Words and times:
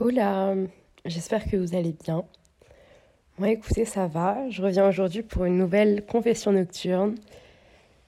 Hola, 0.00 0.54
j'espère 1.06 1.44
que 1.44 1.56
vous 1.56 1.74
allez 1.74 1.92
bien. 2.04 2.24
Moi, 3.36 3.50
écoutez, 3.50 3.84
ça 3.84 4.06
va. 4.06 4.48
Je 4.48 4.62
reviens 4.62 4.88
aujourd'hui 4.88 5.24
pour 5.24 5.44
une 5.44 5.58
nouvelle 5.58 6.06
confession 6.06 6.52
nocturne. 6.52 7.16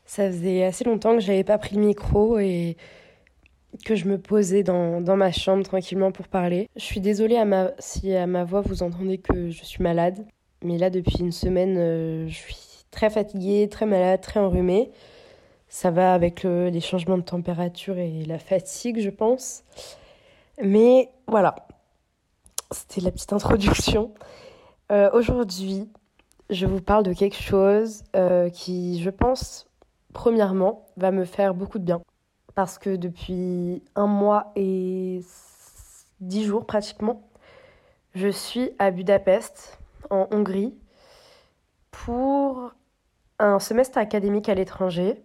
Ça 0.07 0.29
faisait 0.31 0.63
assez 0.63 0.85
longtemps 0.85 1.15
que 1.17 1.21
j'avais 1.21 1.43
pas 1.43 1.59
pris 1.59 1.75
le 1.75 1.83
micro 1.83 2.39
et 2.39 2.77
que 3.85 3.97
je 3.97 4.07
me 4.07 4.19
posais 4.19 4.63
dans, 4.63 5.01
ma 5.17 5.33
chambre 5.33 5.65
tranquillement 5.65 6.13
pour 6.13 6.29
parler. 6.29 6.69
Je 6.77 6.85
suis 6.85 7.01
désolée 7.01 7.43
si 7.81 8.15
à 8.15 8.29
ma 8.29 8.45
voix 8.45 8.61
vous 8.61 8.85
entendez 8.85 9.19
que 9.19 9.51
je 9.51 9.65
suis 9.65 9.83
malade, 9.83 10.25
mais 10.63 10.79
là 10.79 10.91
depuis 10.91 11.19
une 11.19 11.33
semaine, 11.33 11.77
euh, 11.77 12.29
je 12.29 12.35
suis 12.37 12.57
très 12.93 13.11
fatiguée, 13.11 13.69
très 13.69 13.87
malade, 13.87 14.21
très 14.21 14.39
enrhumée. 14.39 14.93
Ça 15.69 15.91
va 15.91 16.15
avec 16.15 16.45
le- 16.45 16.69
les 16.69 16.81
changements 16.81 17.19
de 17.19 17.25
température 17.25 17.99
et 17.99 18.25
la 18.27 18.39
fatigue, 18.39 19.01
je 19.01 19.11
pense. 19.11 19.65
Mais 20.63 21.11
voilà, 21.27 21.57
c'était 22.71 23.01
la 23.01 23.11
petite 23.11 23.33
introduction. 23.33 24.15
Euh, 24.91 25.11
Aujourd'hui, 25.13 25.89
je 26.51 26.67
vous 26.67 26.81
parle 26.81 27.05
de 27.05 27.13
quelque 27.13 27.41
chose 27.41 28.03
euh, 28.17 28.51
qui, 28.51 29.01
je 29.03 29.11
pense, 29.11 29.69
premièrement, 30.13 30.87
va 30.97 31.11
me 31.11 31.25
faire 31.25 31.55
beaucoup 31.55 31.79
de 31.79 31.85
bien. 31.85 32.01
Parce 32.55 32.79
que 32.79 32.97
depuis 32.97 33.83
un 33.95 34.07
mois 34.07 34.53
et 34.57 35.21
dix 36.21 36.45
jours 36.45 36.67
pratiquement, 36.67 37.29
je 38.15 38.29
suis 38.29 38.71
à 38.79 38.91
Budapest, 38.91 39.79
en 40.11 40.27
Hongrie, 40.33 40.75
pour 41.91 42.73
un 43.39 43.59
semestre 43.59 43.99
académique 43.99 44.49
à 44.49 44.55
l'étranger. 44.55 45.23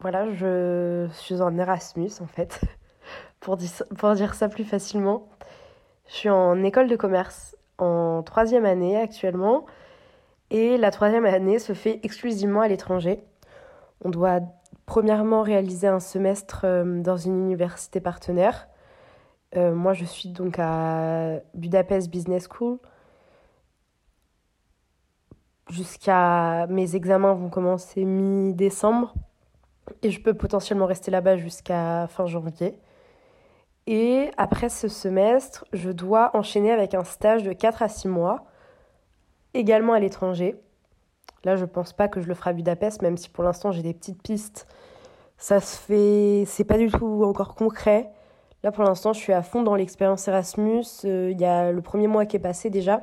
Voilà, 0.00 0.32
je 0.34 1.08
suis 1.12 1.40
en 1.40 1.56
Erasmus 1.56 2.10
en 2.20 2.26
fait, 2.26 2.60
pour 3.40 3.56
dire, 3.56 3.70
pour 3.96 4.12
dire 4.14 4.34
ça 4.34 4.48
plus 4.48 4.64
facilement. 4.64 5.28
Je 6.08 6.14
suis 6.14 6.30
en 6.30 6.62
école 6.62 6.88
de 6.88 6.96
commerce 6.96 7.56
en 7.78 8.22
troisième 8.22 8.64
année 8.64 8.96
actuellement 8.96 9.66
et 10.50 10.76
la 10.76 10.90
troisième 10.90 11.26
année 11.26 11.58
se 11.58 11.72
fait 11.72 12.00
exclusivement 12.02 12.60
à 12.60 12.68
l'étranger. 12.68 13.20
On 14.04 14.10
doit 14.10 14.40
premièrement 14.86 15.42
réaliser 15.42 15.88
un 15.88 16.00
semestre 16.00 16.60
euh, 16.64 17.02
dans 17.02 17.16
une 17.16 17.36
université 17.36 18.00
partenaire. 18.00 18.68
Euh, 19.56 19.74
moi, 19.74 19.92
je 19.92 20.04
suis 20.04 20.28
donc 20.28 20.58
à 20.58 21.40
Budapest 21.54 22.10
Business 22.10 22.48
School. 22.48 22.78
Jusqu'à 25.68 26.68
mes 26.68 26.94
examens 26.94 27.34
vont 27.34 27.48
commencer 27.48 28.04
mi-décembre 28.04 29.14
et 30.02 30.10
je 30.10 30.20
peux 30.20 30.34
potentiellement 30.34 30.86
rester 30.86 31.10
là-bas 31.10 31.36
jusqu'à 31.36 32.06
fin 32.06 32.26
janvier. 32.26 32.78
Et 33.86 34.30
après 34.36 34.68
ce 34.68 34.88
semestre, 34.88 35.64
je 35.72 35.90
dois 35.90 36.36
enchaîner 36.36 36.72
avec 36.72 36.94
un 36.94 37.04
stage 37.04 37.42
de 37.42 37.52
4 37.52 37.82
à 37.82 37.88
6 37.88 38.08
mois, 38.08 38.44
également 39.54 39.92
à 39.92 40.00
l'étranger. 40.00 40.60
Là, 41.44 41.56
je 41.56 41.64
pense 41.64 41.92
pas 41.92 42.08
que 42.08 42.20
je 42.20 42.26
le 42.26 42.34
ferai 42.34 42.50
à 42.50 42.52
Budapest, 42.52 43.02
même 43.02 43.16
si 43.16 43.28
pour 43.28 43.44
l'instant 43.44 43.70
j'ai 43.70 43.82
des 43.82 43.94
petites 43.94 44.20
pistes. 44.22 44.66
Ça 45.38 45.60
se 45.60 45.76
fait, 45.76 46.44
c'est 46.46 46.64
pas 46.64 46.78
du 46.78 46.90
tout 46.90 47.22
encore 47.24 47.54
concret. 47.54 48.10
Là, 48.62 48.72
pour 48.72 48.84
l'instant, 48.84 49.12
je 49.12 49.20
suis 49.20 49.32
à 49.32 49.42
fond 49.42 49.62
dans 49.62 49.74
l'expérience 49.74 50.26
Erasmus. 50.26 50.84
Euh, 51.04 51.30
Il 51.30 51.40
y 51.40 51.44
a 51.44 51.70
le 51.70 51.82
premier 51.82 52.08
mois 52.08 52.26
qui 52.26 52.36
est 52.36 52.40
passé 52.40 52.70
déjà. 52.70 53.02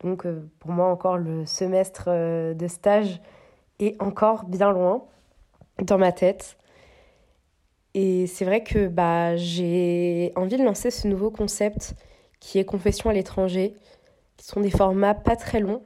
Donc, 0.00 0.26
euh, 0.26 0.48
pour 0.60 0.70
moi, 0.70 0.86
encore 0.88 1.16
le 1.16 1.44
semestre 1.46 2.04
euh, 2.08 2.54
de 2.54 2.68
stage 2.68 3.20
est 3.80 4.00
encore 4.00 4.44
bien 4.44 4.70
loin 4.70 5.04
dans 5.82 5.98
ma 5.98 6.12
tête. 6.12 6.57
Et 7.94 8.26
c'est 8.26 8.44
vrai 8.44 8.62
que 8.62 8.88
bah, 8.88 9.36
j'ai 9.36 10.32
envie 10.36 10.56
de 10.56 10.64
lancer 10.64 10.90
ce 10.90 11.08
nouveau 11.08 11.30
concept 11.30 11.94
qui 12.40 12.58
est 12.58 12.64
Confession 12.64 13.10
à 13.10 13.12
l'étranger, 13.12 13.74
qui 14.36 14.46
sont 14.46 14.60
des 14.60 14.70
formats 14.70 15.14
pas 15.14 15.36
très 15.36 15.60
longs, 15.60 15.82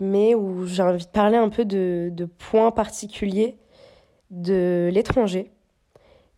mais 0.00 0.34
où 0.34 0.66
j'ai 0.66 0.82
envie 0.82 1.04
de 1.04 1.10
parler 1.10 1.36
un 1.36 1.48
peu 1.48 1.64
de, 1.64 2.10
de 2.12 2.24
points 2.24 2.72
particuliers 2.72 3.56
de 4.30 4.90
l'étranger. 4.92 5.52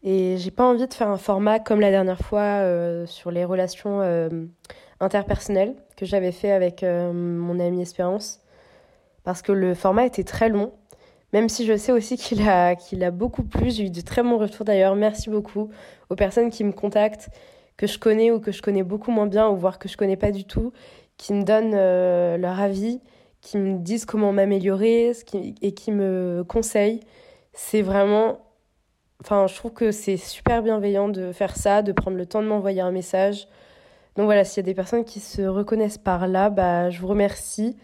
Et 0.02 0.36
j'ai 0.36 0.50
pas 0.50 0.64
envie 0.64 0.86
de 0.86 0.92
faire 0.92 1.08
un 1.08 1.16
format 1.16 1.58
comme 1.58 1.80
la 1.80 1.90
dernière 1.90 2.18
fois 2.18 2.60
euh, 2.60 3.06
sur 3.06 3.30
les 3.30 3.44
relations 3.46 4.02
euh, 4.02 4.28
interpersonnelles 5.00 5.74
que 5.96 6.04
j'avais 6.04 6.32
fait 6.32 6.50
avec 6.50 6.82
euh, 6.82 7.10
mon 7.12 7.58
ami 7.58 7.80
Espérance, 7.80 8.40
parce 9.22 9.40
que 9.40 9.52
le 9.52 9.74
format 9.74 10.04
était 10.04 10.24
très 10.24 10.50
long. 10.50 10.72
Même 11.34 11.48
si 11.48 11.66
je 11.66 11.76
sais 11.76 11.90
aussi 11.90 12.16
qu'il 12.16 12.48
a, 12.48 12.76
a 12.76 13.10
beaucoup 13.10 13.42
plu, 13.42 13.68
j'ai 13.68 13.86
eu 13.86 13.90
de 13.90 14.00
très 14.02 14.22
bons 14.22 14.38
retours 14.38 14.64
d'ailleurs. 14.64 14.94
Merci 14.94 15.30
beaucoup 15.30 15.68
aux 16.08 16.14
personnes 16.14 16.48
qui 16.48 16.62
me 16.62 16.70
contactent, 16.70 17.28
que 17.76 17.88
je 17.88 17.98
connais 17.98 18.30
ou 18.30 18.38
que 18.38 18.52
je 18.52 18.62
connais 18.62 18.84
beaucoup 18.84 19.10
moins 19.10 19.26
bien, 19.26 19.48
ou 19.48 19.56
voire 19.56 19.80
que 19.80 19.88
je 19.88 19.96
connais 19.96 20.16
pas 20.16 20.30
du 20.30 20.44
tout, 20.44 20.72
qui 21.16 21.32
me 21.32 21.42
donnent 21.42 21.74
euh, 21.74 22.36
leur 22.36 22.60
avis, 22.60 23.00
qui 23.40 23.58
me 23.58 23.80
disent 23.80 24.04
comment 24.04 24.32
m'améliorer 24.32 25.10
et 25.60 25.74
qui 25.74 25.90
me 25.90 26.44
conseillent. 26.46 27.00
C'est 27.52 27.82
vraiment. 27.82 28.38
Enfin, 29.20 29.48
je 29.48 29.56
trouve 29.56 29.72
que 29.72 29.90
c'est 29.90 30.16
super 30.16 30.62
bienveillant 30.62 31.08
de 31.08 31.32
faire 31.32 31.56
ça, 31.56 31.82
de 31.82 31.90
prendre 31.90 32.16
le 32.16 32.26
temps 32.26 32.42
de 32.42 32.46
m'envoyer 32.46 32.80
un 32.80 32.92
message. 32.92 33.48
Donc 34.14 34.26
voilà, 34.26 34.44
s'il 34.44 34.58
y 34.58 34.64
a 34.64 34.70
des 34.70 34.74
personnes 34.74 35.04
qui 35.04 35.18
se 35.18 35.42
reconnaissent 35.42 35.98
par 35.98 36.28
là, 36.28 36.48
bah, 36.48 36.90
je 36.90 37.00
vous 37.00 37.08
remercie. 37.08 37.76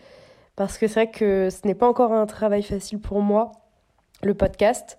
Parce 0.56 0.77
que 0.78 0.87
c'est 0.87 1.05
vrai 1.05 1.11
que 1.11 1.49
ce 1.50 1.66
n'est 1.66 1.75
pas 1.75 1.88
encore 1.88 2.12
un 2.12 2.27
travail 2.27 2.62
facile 2.62 2.99
pour 2.99 3.21
moi, 3.21 3.53
le 4.22 4.34
podcast. 4.34 4.99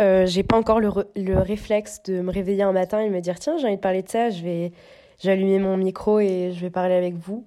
Euh, 0.00 0.26
j'ai 0.26 0.42
pas 0.42 0.56
encore 0.58 0.80
le, 0.80 0.90
le 1.16 1.38
réflexe 1.38 2.02
de 2.02 2.20
me 2.20 2.30
réveiller 2.32 2.62
un 2.64 2.72
matin 2.72 3.00
et 3.00 3.08
me 3.08 3.20
dire 3.20 3.38
tiens, 3.38 3.56
j'ai 3.56 3.66
envie 3.66 3.76
de 3.76 3.80
parler 3.80 4.02
de 4.02 4.08
ça, 4.08 4.30
je 4.30 4.42
vais 4.42 4.72
j'allumer 5.22 5.58
mon 5.60 5.76
micro 5.76 6.18
et 6.18 6.50
je 6.52 6.60
vais 6.60 6.70
parler 6.70 6.94
avec 6.94 7.14
vous. 7.14 7.46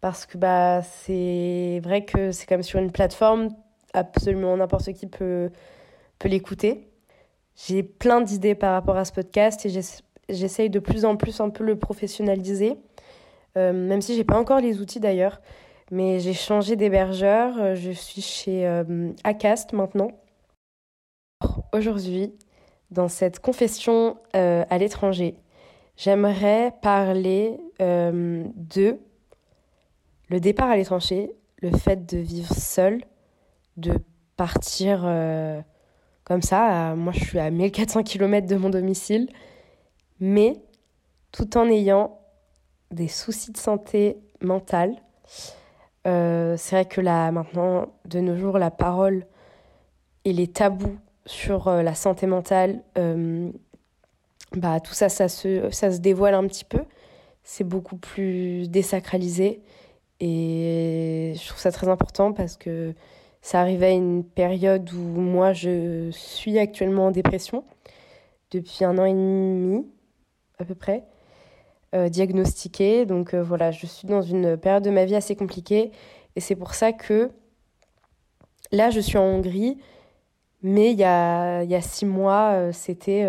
Parce 0.00 0.26
que 0.26 0.38
bah, 0.38 0.82
c'est 0.82 1.80
vrai 1.84 2.04
que 2.04 2.32
c'est 2.32 2.46
comme 2.46 2.62
sur 2.62 2.78
une 2.80 2.90
plateforme, 2.92 3.48
absolument 3.92 4.56
n'importe 4.56 4.92
qui 4.92 5.06
peut, 5.06 5.50
peut 6.18 6.28
l'écouter. 6.28 6.88
J'ai 7.66 7.82
plein 7.82 8.20
d'idées 8.20 8.54
par 8.54 8.72
rapport 8.72 8.96
à 8.96 9.04
ce 9.04 9.12
podcast 9.12 9.64
et 9.66 9.68
j'ess- 9.70 10.02
j'essaye 10.28 10.70
de 10.70 10.78
plus 10.78 11.04
en 11.04 11.16
plus 11.16 11.40
un 11.40 11.50
peu 11.50 11.62
le 11.64 11.78
professionnaliser, 11.78 12.76
Euh, 13.56 13.72
même 13.72 14.02
si 14.02 14.14
j'ai 14.14 14.24
pas 14.24 14.38
encore 14.38 14.60
les 14.60 14.80
outils 14.82 15.00
d'ailleurs. 15.00 15.40
Mais 15.92 16.18
j'ai 16.18 16.34
changé 16.34 16.74
d'hébergeur, 16.74 17.58
euh, 17.58 17.74
je 17.76 17.92
suis 17.92 18.20
chez 18.20 18.66
euh, 18.66 19.12
Acast 19.22 19.72
maintenant. 19.72 20.10
Aujourd'hui, 21.72 22.34
dans 22.90 23.06
cette 23.06 23.38
confession 23.38 24.16
euh, 24.34 24.64
à 24.68 24.78
l'étranger, 24.78 25.36
j'aimerais 25.96 26.72
parler 26.82 27.58
de 27.78 28.98
le 30.28 30.40
départ 30.40 30.70
à 30.70 30.76
l'étranger, 30.76 31.30
le 31.62 31.70
fait 31.70 32.04
de 32.04 32.18
vivre 32.18 32.52
seul, 32.52 33.04
de 33.76 33.92
partir 34.36 35.02
comme 36.24 36.42
ça. 36.42 36.94
moi, 36.96 37.12
je 37.12 37.20
suis 37.22 37.38
à 37.38 37.50
1400 37.50 38.02
km 38.02 38.46
de 38.46 38.56
mon 38.56 38.70
domicile, 38.70 39.28
mais 40.20 40.54
tout 41.32 41.56
en 41.58 41.68
ayant 41.68 42.18
des 42.90 43.08
soucis 43.08 43.52
de 43.52 43.58
santé 43.58 44.16
mentale. 44.40 44.96
Euh, 46.06 46.56
c'est 46.56 46.76
vrai 46.76 46.84
que 46.84 47.00
là, 47.00 47.30
maintenant, 47.32 47.88
de 48.04 48.20
nos 48.20 48.36
jours, 48.36 48.58
la 48.58 48.70
parole 48.70 49.26
et 50.24 50.32
les 50.32 50.46
tabous 50.46 50.98
sur 51.26 51.68
euh, 51.68 51.82
la 51.82 51.94
santé 51.94 52.26
mentale, 52.26 52.82
euh, 52.96 53.50
bah, 54.52 54.80
tout 54.80 54.94
ça, 54.94 55.08
ça 55.08 55.28
se, 55.28 55.70
ça 55.70 55.90
se 55.90 55.98
dévoile 55.98 56.34
un 56.34 56.46
petit 56.46 56.64
peu. 56.64 56.80
C'est 57.42 57.64
beaucoup 57.64 57.96
plus 57.96 58.70
désacralisé. 58.70 59.62
Et 60.20 61.34
je 61.36 61.46
trouve 61.48 61.58
ça 61.60 61.72
très 61.72 61.88
important 61.88 62.32
parce 62.32 62.56
que 62.56 62.94
ça 63.42 63.60
arrivait 63.60 63.86
à 63.86 63.90
une 63.90 64.24
période 64.24 64.90
où 64.92 65.20
moi, 65.20 65.52
je 65.52 66.10
suis 66.12 66.58
actuellement 66.58 67.06
en 67.06 67.10
dépression 67.10 67.64
depuis 68.50 68.84
un 68.84 68.96
an 68.98 69.04
et 69.04 69.12
demi, 69.12 69.86
à 70.58 70.64
peu 70.64 70.74
près, 70.74 71.04
diagnostiquée. 72.08 73.06
Donc 73.06 73.34
euh, 73.34 73.42
voilà, 73.42 73.70
je 73.70 73.86
suis 73.86 74.06
dans 74.06 74.22
une 74.22 74.56
période 74.56 74.84
de 74.84 74.90
ma 74.90 75.04
vie 75.04 75.16
assez 75.16 75.36
compliquée. 75.36 75.90
Et 76.36 76.40
c'est 76.40 76.56
pour 76.56 76.74
ça 76.74 76.92
que 76.92 77.30
là, 78.72 78.90
je 78.90 79.00
suis 79.00 79.18
en 79.18 79.24
Hongrie. 79.24 79.78
Mais 80.62 80.92
il 80.92 80.98
y 80.98 81.04
a, 81.04 81.62
y 81.64 81.74
a 81.74 81.80
six 81.80 82.06
mois, 82.06 82.52
euh, 82.54 82.72
c'était 82.72 83.24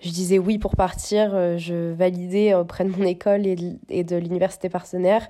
je 0.00 0.10
disais 0.10 0.38
oui 0.38 0.58
pour 0.58 0.76
partir, 0.76 1.34
euh, 1.34 1.58
je 1.58 1.92
validais 1.92 2.54
auprès 2.54 2.84
de 2.84 2.90
mon 2.90 3.04
école 3.04 3.46
et 3.46 4.04
de, 4.04 4.16
l'université 4.16 4.68
partenaire. 4.68 5.28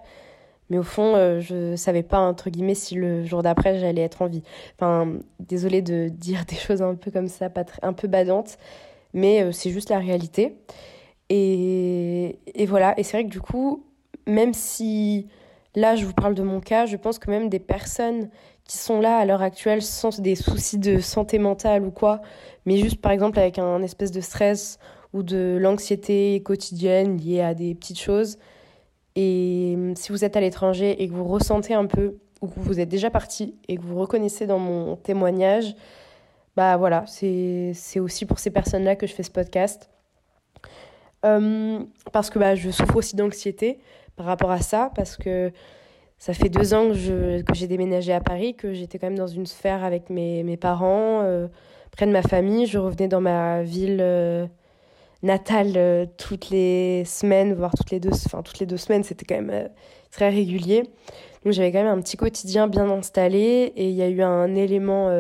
Mais 0.71 0.79
au 0.79 0.85
fond, 0.85 1.17
euh, 1.17 1.41
je 1.41 1.75
savais 1.75 2.05
pas, 2.05 2.21
entre 2.21 2.49
guillemets, 2.49 2.77
si 2.77 2.95
le 2.95 3.25
jour 3.25 3.43
d'après, 3.43 3.81
j'allais 3.81 4.03
être 4.03 4.23
en 4.23 4.29
vie. 4.29 4.45
Enfin, 4.77 5.15
désolée 5.41 5.83
de 5.83 6.09
dire 6.09 6.45
des 6.47 6.55
choses 6.57 6.83
un 6.83 6.95
peu 6.95 7.11
comme 7.11 7.27
ça, 7.27 7.51
pas 7.51 7.65
un 7.83 7.93
peu 7.93 8.07
badantes, 8.07 8.59
mais 9.13 9.43
euh, 9.43 9.53
c'est 9.53 9.71
juste 9.71 9.91
la 9.91 9.99
réalité. 9.99 10.57
Et, 11.31 12.67
voilà, 12.67 12.99
et 12.99 13.05
c'est 13.05 13.17
vrai 13.17 13.25
que 13.25 13.31
du 13.31 13.41
coup, 13.41 13.87
même 14.27 14.53
si 14.53 15.29
là, 15.77 15.95
je 15.95 16.05
vous 16.05 16.13
parle 16.13 16.35
de 16.35 16.43
mon 16.43 16.61
cas, 16.61 16.87
je 16.87 16.97
pense 16.97 17.21
que 17.21 17.31
même 17.31 17.49
des 17.49 17.61
personnes 17.61 18.29
qui 18.65 18.77
sont 18.79 19.01
là 19.01 19.17
à 19.19 19.25
l'heure 19.25 19.43
actuelle 19.43 19.81
sans 19.81 20.21
des 20.21 20.35
soucis 20.35 20.79
de 20.79 20.99
santé 21.01 21.39
mentale 21.39 21.85
ou 21.85 21.93
quoi, 21.93 22.21
mais 22.67 22.77
juste 22.79 23.01
par 23.01 23.13
exemple 23.13 23.39
avec 23.39 23.59
un 23.59 23.83
espèce 23.83 24.11
de 24.11 24.21
stress 24.21 24.79
ou 25.13 25.23
de 25.23 25.57
l'anxiété 25.61 26.43
quotidienne 26.45 27.17
liée 27.17 27.41
à 27.41 27.55
des 27.55 27.75
petites 27.75 28.01
choses. 28.01 28.39
Et 29.17 29.75
hum, 29.77 29.97
si 29.97 30.13
vous 30.13 30.25
êtes 30.25 30.37
à 30.37 30.41
l'étranger 30.41 31.03
et 31.03 31.09
que 31.09 31.15
vous 31.15 31.25
ressentez 31.25 31.75
un 31.75 31.87
peu, 31.87 32.19
ou 32.43 32.49
que 32.49 32.59
vous 32.61 32.81
êtes 32.81 32.89
déjà 32.89 33.11
parti 33.11 33.55
et 33.69 33.77
que 33.77 33.83
vous 33.83 33.99
reconnaissez 33.99 34.47
dans 34.47 34.59
mon 34.59 34.97
témoignage, 34.97 35.75
bah 36.57 36.77
voilà, 36.77 37.05
c'est 37.07 38.01
aussi 38.01 38.27
pour 38.27 38.39
ces 38.39 38.51
personnes-là 38.51 38.97
que 38.97 39.07
je 39.07 39.15
fais 39.15 39.23
ce 39.23 39.31
podcast. 39.31 39.91
Parce 41.23 42.31
que 42.31 42.39
bah, 42.39 42.55
je 42.55 42.71
souffre 42.71 42.97
aussi 42.97 43.17
d'anxiété 43.17 43.79
par 44.17 44.27
rapport 44.27 44.51
à 44.51 44.61
ça, 44.61 44.91
parce 44.95 45.17
que 45.17 45.53
ça 46.21 46.35
fait 46.35 46.51
deux 46.51 46.75
ans 46.75 46.89
que, 46.89 46.95
je, 46.95 47.41
que 47.41 47.55
j'ai 47.55 47.67
déménagé 47.67 48.13
à 48.13 48.21
Paris, 48.21 48.55
que 48.55 48.75
j'étais 48.75 48.99
quand 48.99 49.07
même 49.07 49.19
dans 49.19 49.27
une 49.27 49.47
sphère 49.47 49.83
avec 49.83 50.11
mes, 50.11 50.43
mes 50.43 50.59
parents, 50.59 51.23
euh, 51.23 51.49
près 51.93 52.07
de 52.07 52.13
ma 52.13 52.21
famille. 52.21 52.67
Je 52.67 52.79
revenais 52.79 53.09
dans 53.09 53.23
ma 53.23 53.63
ville 53.63 54.01
euh, 54.03 54.47
natale 55.23 55.73
euh, 55.77 56.05
toutes 56.19 56.51
les 56.51 57.07
semaines, 57.07 57.55
voire 57.55 57.73
toutes 57.75 57.91
les 57.91 58.01
deux, 58.01 58.11
enfin, 58.13 58.43
toutes 58.43 58.59
les 58.59 58.67
deux 58.67 58.77
semaines, 58.77 59.03
c'était 59.03 59.25
quand 59.25 59.41
même 59.41 59.71
très 60.11 60.29
régulier. 60.29 60.83
Donc 61.43 61.55
j'avais 61.55 61.73
quand 61.73 61.83
même 61.83 61.99
un 61.99 62.03
petit 62.03 62.19
quotidien 62.19 62.69
bien 62.69 62.91
installé 62.91 63.73
et 63.75 63.89
il 63.89 63.95
y 63.95 64.03
a 64.03 64.09
eu 64.09 64.21
un 64.21 64.55
élément 64.55 65.11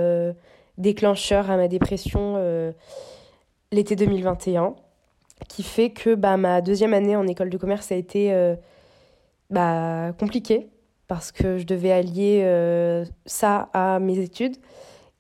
déclencheur 0.76 1.50
à 1.50 1.56
ma 1.56 1.67
dépression 1.67 2.75
l'été 3.73 3.96
2021 3.96 4.75
qui 5.49 5.63
fait 5.63 5.91
que 5.91 6.15
bah, 6.15 6.37
ma 6.37 6.61
deuxième 6.61 6.95
année 6.95 7.17
en 7.17 7.27
école 7.27 7.51
de 7.51 7.57
commerce 7.57 7.91
a 7.93 7.97
été 7.97 8.33
bah, 9.51 10.13
compliquée 10.19 10.69
parce 11.11 11.33
que 11.33 11.59
je 11.59 11.67
devais 11.67 11.91
allier 11.91 12.43
euh, 12.45 13.05
ça 13.27 13.69
à 13.73 13.99
mes 13.99 14.21
études. 14.21 14.57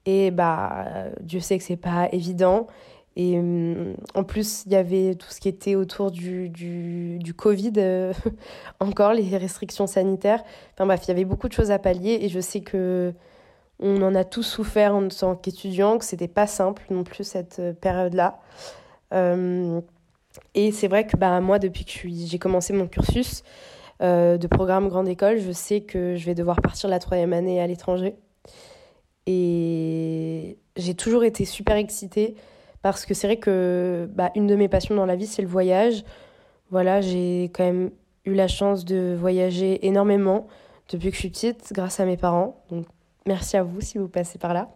Et 0.06 0.30
bah, 0.30 0.86
Dieu 1.20 1.40
sait 1.40 1.58
que 1.58 1.64
c'est 1.64 1.76
pas 1.76 2.08
évident. 2.12 2.68
Et 3.16 3.36
hum, 3.36 3.96
en 4.14 4.22
plus, 4.22 4.62
il 4.66 4.72
y 4.72 4.76
avait 4.76 5.16
tout 5.16 5.28
ce 5.30 5.40
qui 5.40 5.48
était 5.48 5.74
autour 5.74 6.12
du, 6.12 6.48
du, 6.48 7.18
du 7.18 7.34
Covid, 7.34 7.72
euh, 7.78 8.12
encore 8.80 9.14
les 9.14 9.36
restrictions 9.36 9.88
sanitaires. 9.88 10.44
Enfin 10.74 10.86
bref, 10.86 11.00
il 11.06 11.08
y 11.08 11.10
avait 11.10 11.24
beaucoup 11.24 11.48
de 11.48 11.52
choses 11.52 11.72
à 11.72 11.80
pallier 11.80 12.20
et 12.22 12.28
je 12.28 12.38
sais 12.38 12.60
que 12.60 13.12
on 13.80 14.00
en 14.02 14.14
a 14.14 14.22
tous 14.22 14.44
souffert 14.44 14.94
en 14.94 15.08
tant 15.08 15.34
qu'étudiant, 15.34 15.98
que 15.98 16.04
c'était 16.04 16.28
pas 16.28 16.46
simple 16.46 16.84
non 16.90 17.02
plus 17.02 17.24
cette 17.24 17.58
euh, 17.58 17.72
période-là. 17.72 18.38
Et 20.54 20.72
c'est 20.72 20.88
vrai 20.88 21.06
que 21.06 21.16
bah, 21.16 21.40
moi, 21.40 21.58
depuis 21.58 21.84
que 21.84 22.08
j'ai 22.08 22.38
commencé 22.38 22.72
mon 22.72 22.86
cursus, 22.86 23.42
euh, 24.02 24.38
de 24.38 24.46
programme 24.46 24.88
grande 24.88 25.08
école, 25.08 25.38
je 25.38 25.52
sais 25.52 25.82
que 25.82 26.16
je 26.16 26.24
vais 26.24 26.34
devoir 26.34 26.60
partir 26.62 26.88
la 26.88 26.98
troisième 26.98 27.32
année 27.32 27.60
à 27.60 27.66
l'étranger. 27.66 28.14
Et 29.26 30.58
j'ai 30.76 30.94
toujours 30.94 31.24
été 31.24 31.44
super 31.44 31.76
excitée 31.76 32.34
parce 32.82 33.04
que 33.04 33.12
c'est 33.12 33.26
vrai 33.26 33.36
que 33.36 34.08
bah, 34.14 34.30
une 34.34 34.46
de 34.46 34.56
mes 34.56 34.68
passions 34.68 34.94
dans 34.94 35.06
la 35.06 35.16
vie, 35.16 35.26
c'est 35.26 35.42
le 35.42 35.48
voyage. 35.48 36.04
Voilà, 36.70 37.00
j'ai 37.00 37.50
quand 37.52 37.64
même 37.64 37.90
eu 38.24 38.32
la 38.32 38.48
chance 38.48 38.84
de 38.84 39.14
voyager 39.18 39.86
énormément 39.86 40.46
depuis 40.88 41.10
que 41.10 41.14
je 41.14 41.20
suis 41.20 41.30
petite 41.30 41.72
grâce 41.72 42.00
à 42.00 42.06
mes 42.06 42.16
parents. 42.16 42.64
Donc 42.70 42.86
merci 43.26 43.56
à 43.56 43.62
vous 43.62 43.80
si 43.82 43.98
vous 43.98 44.08
passez 44.08 44.38
par 44.38 44.54
là. 44.54 44.70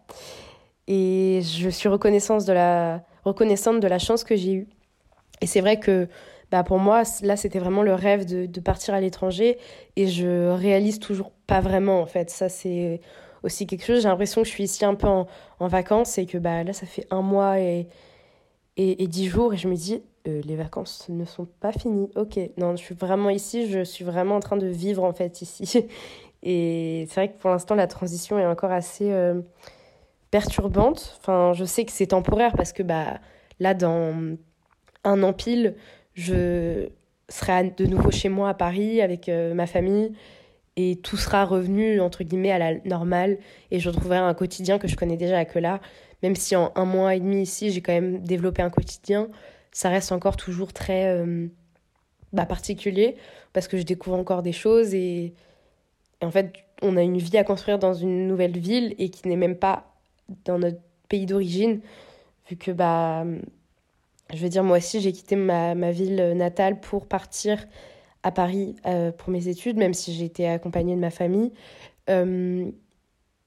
Et 0.87 1.41
je 1.41 1.69
suis 1.69 1.89
reconnaissante 1.89 2.45
de 2.45 2.53
la, 2.53 3.03
reconnaissante 3.23 3.79
de 3.79 3.87
la 3.87 3.97
chance 3.97 4.23
que 4.23 4.35
j'ai 4.35 4.53
eue. 4.53 4.67
Et 5.45 5.47
c'est 5.47 5.61
vrai 5.61 5.79
que 5.79 6.07
bah 6.49 6.63
pour 6.63 6.79
moi, 6.79 7.03
là, 7.21 7.35
c'était 7.35 7.59
vraiment 7.59 7.83
le 7.83 7.93
rêve 7.93 8.25
de, 8.25 8.59
partir 8.59 8.95
à 8.95 8.99
l'étranger 8.99 9.59
et 9.95 10.07
je 10.07 10.49
réalise 10.49 10.97
toujours 10.99 11.31
pas 11.45 11.61
vraiment, 11.61 12.01
en 12.01 12.07
fait. 12.07 12.31
Ça, 12.31 12.49
c'est 12.49 12.99
aussi 13.43 13.67
quelque 13.67 13.85
chose. 13.85 14.01
J'ai 14.01 14.07
l'impression 14.07 14.41
que 14.41 14.47
je 14.47 14.53
suis 14.53 14.63
ici 14.63 14.83
un 14.85 14.95
peu 14.95 15.05
en, 15.07 15.27
vacances 15.59 16.17
et 16.17 16.25
que 16.25 16.39
bah, 16.39 16.63
là, 16.63 16.73
ça 16.73 16.87
fait 16.87 17.05
un 17.11 17.21
mois 17.21 17.59
et 17.59 17.87
dix 18.77 19.27
jours 19.27 19.53
et 19.53 19.57
je 19.57 19.67
me 19.67 19.75
dis, 19.75 20.01
euh, 20.27 20.41
les 20.45 20.55
vacances 20.55 21.05
ne 21.09 21.25
sont 21.25 21.45
pas 21.59 21.71
finies. 21.71 22.09
Ok, 22.15 22.39
non, 22.57 22.75
je 22.75 22.81
suis 22.81 22.95
vraiment 22.95 23.29
ici, 23.29 23.69
je 23.69 23.83
suis 23.83 24.03
vraiment 24.03 24.37
en 24.37 24.39
train 24.39 24.57
de 24.57 24.65
vivre, 24.65 25.03
en 25.03 25.13
fait, 25.13 25.43
ici. 25.43 25.87
Et 26.43 27.05
c'est 27.09 27.15
vrai 27.15 27.31
que 27.31 27.37
pour 27.39 27.51
l'instant, 27.51 27.75
la 27.75 27.87
transition 27.87 28.39
est 28.39 28.45
encore 28.45 28.71
assez 28.71 29.11
euh, 29.11 29.41
perturbante. 30.31 31.17
Enfin, 31.19 31.53
je 31.53 31.65
sais 31.65 31.85
que 31.85 31.91
c'est 31.91 32.07
temporaire 32.07 32.53
parce 32.55 32.73
que 32.73 32.83
bah, 32.83 33.19
là, 33.59 33.73
dans 33.73 34.35
un 35.05 35.23
an 35.23 35.33
pile, 35.33 35.75
je 36.13 36.89
serai 37.29 37.73
de 37.75 37.85
nouveau 37.85 38.11
chez 38.11 38.29
moi 38.29 38.49
à 38.49 38.53
Paris 38.53 39.01
avec 39.01 39.29
euh, 39.29 39.53
ma 39.53 39.67
famille 39.67 40.11
et 40.75 40.97
tout 40.97 41.17
sera 41.17 41.45
revenu 41.45 42.01
entre 42.01 42.23
guillemets 42.23 42.51
à 42.51 42.59
la 42.59 42.75
normale 42.85 43.37
et 43.71 43.79
je 43.79 43.89
retrouverai 43.89 44.17
un 44.17 44.33
quotidien 44.33 44.77
que 44.77 44.87
je 44.87 44.95
connais 44.95 45.17
déjà 45.17 45.45
que 45.45 45.59
là. 45.59 45.79
Même 46.23 46.35
si 46.35 46.55
en 46.55 46.71
un 46.75 46.85
mois 46.85 47.15
et 47.15 47.19
demi 47.19 47.41
ici 47.41 47.71
j'ai 47.71 47.81
quand 47.81 47.93
même 47.93 48.19
développé 48.19 48.61
un 48.61 48.69
quotidien 48.69 49.29
ça 49.71 49.89
reste 49.89 50.11
encore 50.11 50.37
toujours 50.37 50.73
très 50.73 51.07
euh, 51.07 51.47
bah, 52.33 52.45
particulier 52.45 53.15
parce 53.53 53.67
que 53.67 53.77
je 53.77 53.83
découvre 53.83 54.17
encore 54.17 54.41
des 54.41 54.53
choses 54.53 54.93
et, 54.93 55.33
et 56.21 56.25
en 56.25 56.31
fait 56.31 56.53
on 56.81 56.97
a 56.97 57.01
une 57.01 57.17
vie 57.17 57.37
à 57.37 57.43
construire 57.43 57.79
dans 57.79 57.93
une 57.93 58.27
nouvelle 58.27 58.57
ville 58.57 58.95
et 58.97 59.09
qui 59.09 59.27
n'est 59.27 59.35
même 59.35 59.55
pas 59.55 59.95
dans 60.45 60.59
notre 60.59 60.79
pays 61.09 61.25
d'origine 61.25 61.81
vu 62.49 62.57
que 62.57 62.71
bah 62.71 63.25
je 64.33 64.37
veux 64.41 64.49
dire, 64.49 64.63
moi 64.63 64.77
aussi, 64.77 65.01
j'ai 65.01 65.11
quitté 65.11 65.35
ma, 65.35 65.75
ma, 65.75 65.91
ville 65.91 66.33
natale 66.35 66.79
pour 66.79 67.07
partir 67.07 67.65
à 68.23 68.31
Paris 68.31 68.75
euh, 68.85 69.11
pour 69.11 69.29
mes 69.29 69.47
études, 69.47 69.77
même 69.77 69.93
si 69.93 70.13
j'ai 70.13 70.25
été 70.25 70.47
accompagnée 70.47 70.95
de 70.95 70.99
ma 70.99 71.11
famille. 71.11 71.51
Euh, 72.09 72.69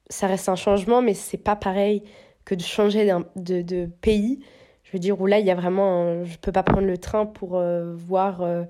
ça 0.08 0.26
reste 0.26 0.48
un 0.48 0.56
changement, 0.56 1.02
mais 1.02 1.14
c'est 1.14 1.36
pas 1.36 1.56
pareil 1.56 2.02
que 2.44 2.54
de 2.54 2.62
changer 2.62 3.12
de, 3.36 3.62
de, 3.62 3.86
pays. 4.00 4.40
Je 4.84 4.92
veux 4.92 4.98
dire, 4.98 5.20
où 5.20 5.26
là, 5.26 5.38
il 5.38 5.46
y 5.46 5.50
a 5.50 5.54
vraiment. 5.54 6.24
je 6.24 6.38
peux 6.38 6.52
pas 6.52 6.62
prendre 6.62 6.86
le 6.86 6.96
train 6.96 7.26
pour 7.26 7.56
euh, 7.56 7.92
voir 7.94 8.40
euh, 8.42 8.64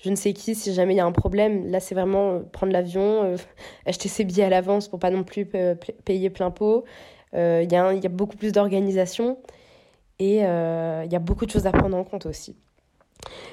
je 0.00 0.10
ne 0.10 0.14
sais 0.14 0.32
qui 0.32 0.54
si 0.54 0.74
jamais 0.74 0.94
il 0.94 0.98
y 0.98 1.00
a 1.00 1.06
un 1.06 1.12
problème. 1.12 1.66
Là, 1.70 1.80
c'est 1.80 1.94
vraiment 1.94 2.34
euh, 2.34 2.40
prendre 2.40 2.72
l'avion, 2.72 3.24
euh, 3.24 3.36
acheter 3.86 4.08
ses 4.08 4.24
billets 4.24 4.44
à 4.44 4.50
l'avance 4.50 4.88
pour 4.88 4.98
pas 4.98 5.10
non 5.10 5.24
plus 5.24 5.46
payer 6.04 6.30
plein 6.30 6.50
pot. 6.50 6.84
Il 7.32 7.68
y, 7.70 7.76
a 7.76 7.92
y 7.92 8.06
a 8.06 8.08
beaucoup 8.08 8.36
plus 8.36 8.52
d'organisation. 8.52 9.38
Et 10.18 10.44
euh, 10.44 11.02
il 11.04 11.12
y 11.12 11.16
a 11.16 11.20
beaucoup 11.20 11.46
de 11.46 11.50
choses 11.50 11.66
à 11.66 11.72
prendre 11.72 11.96
en 11.96 12.04
compte 12.04 12.26
aussi. 12.26 12.56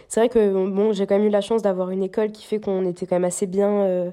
C'est 0.08 0.20
vrai 0.20 0.29
que 0.29 0.67
bon, 0.70 0.93
j'ai 0.93 1.08
quand 1.08 1.17
même 1.17 1.27
eu 1.27 1.32
la 1.32 1.41
chance 1.41 1.62
d'avoir 1.62 1.89
une 1.89 2.03
école 2.03 2.32
qui 2.32 2.43
fait 2.46 2.60
qu'on 2.60 2.86
était 2.86 3.05
quand 3.05 3.15
même 3.15 3.25
assez 3.25 3.48
bien 3.48 3.70
euh, 3.70 4.12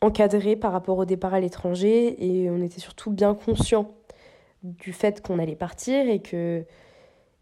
encadré 0.00 0.56
par 0.56 0.72
rapport 0.72 0.98
au 0.98 1.04
départ 1.04 1.34
à 1.34 1.40
l'étranger 1.40 2.16
et 2.18 2.50
on 2.50 2.60
était 2.60 2.80
surtout 2.80 3.10
bien 3.10 3.34
conscient 3.34 3.90
du 4.62 4.92
fait 4.92 5.22
qu'on 5.22 5.38
allait 5.38 5.56
partir 5.56 6.08
et 6.08 6.20
que 6.20 6.64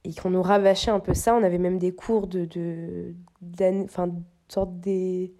et 0.04 0.12
qu'on 0.12 0.30
nous 0.30 0.42
rabâchait 0.42 0.90
un 0.90 1.00
peu 1.00 1.14
ça. 1.14 1.34
On 1.34 1.42
avait 1.42 1.58
même 1.58 1.78
des 1.78 1.92
cours 1.92 2.26
de, 2.26 2.44
de, 2.44 3.14
enfin, 3.84 4.10
sorte 4.48 4.78
des, 4.80 5.32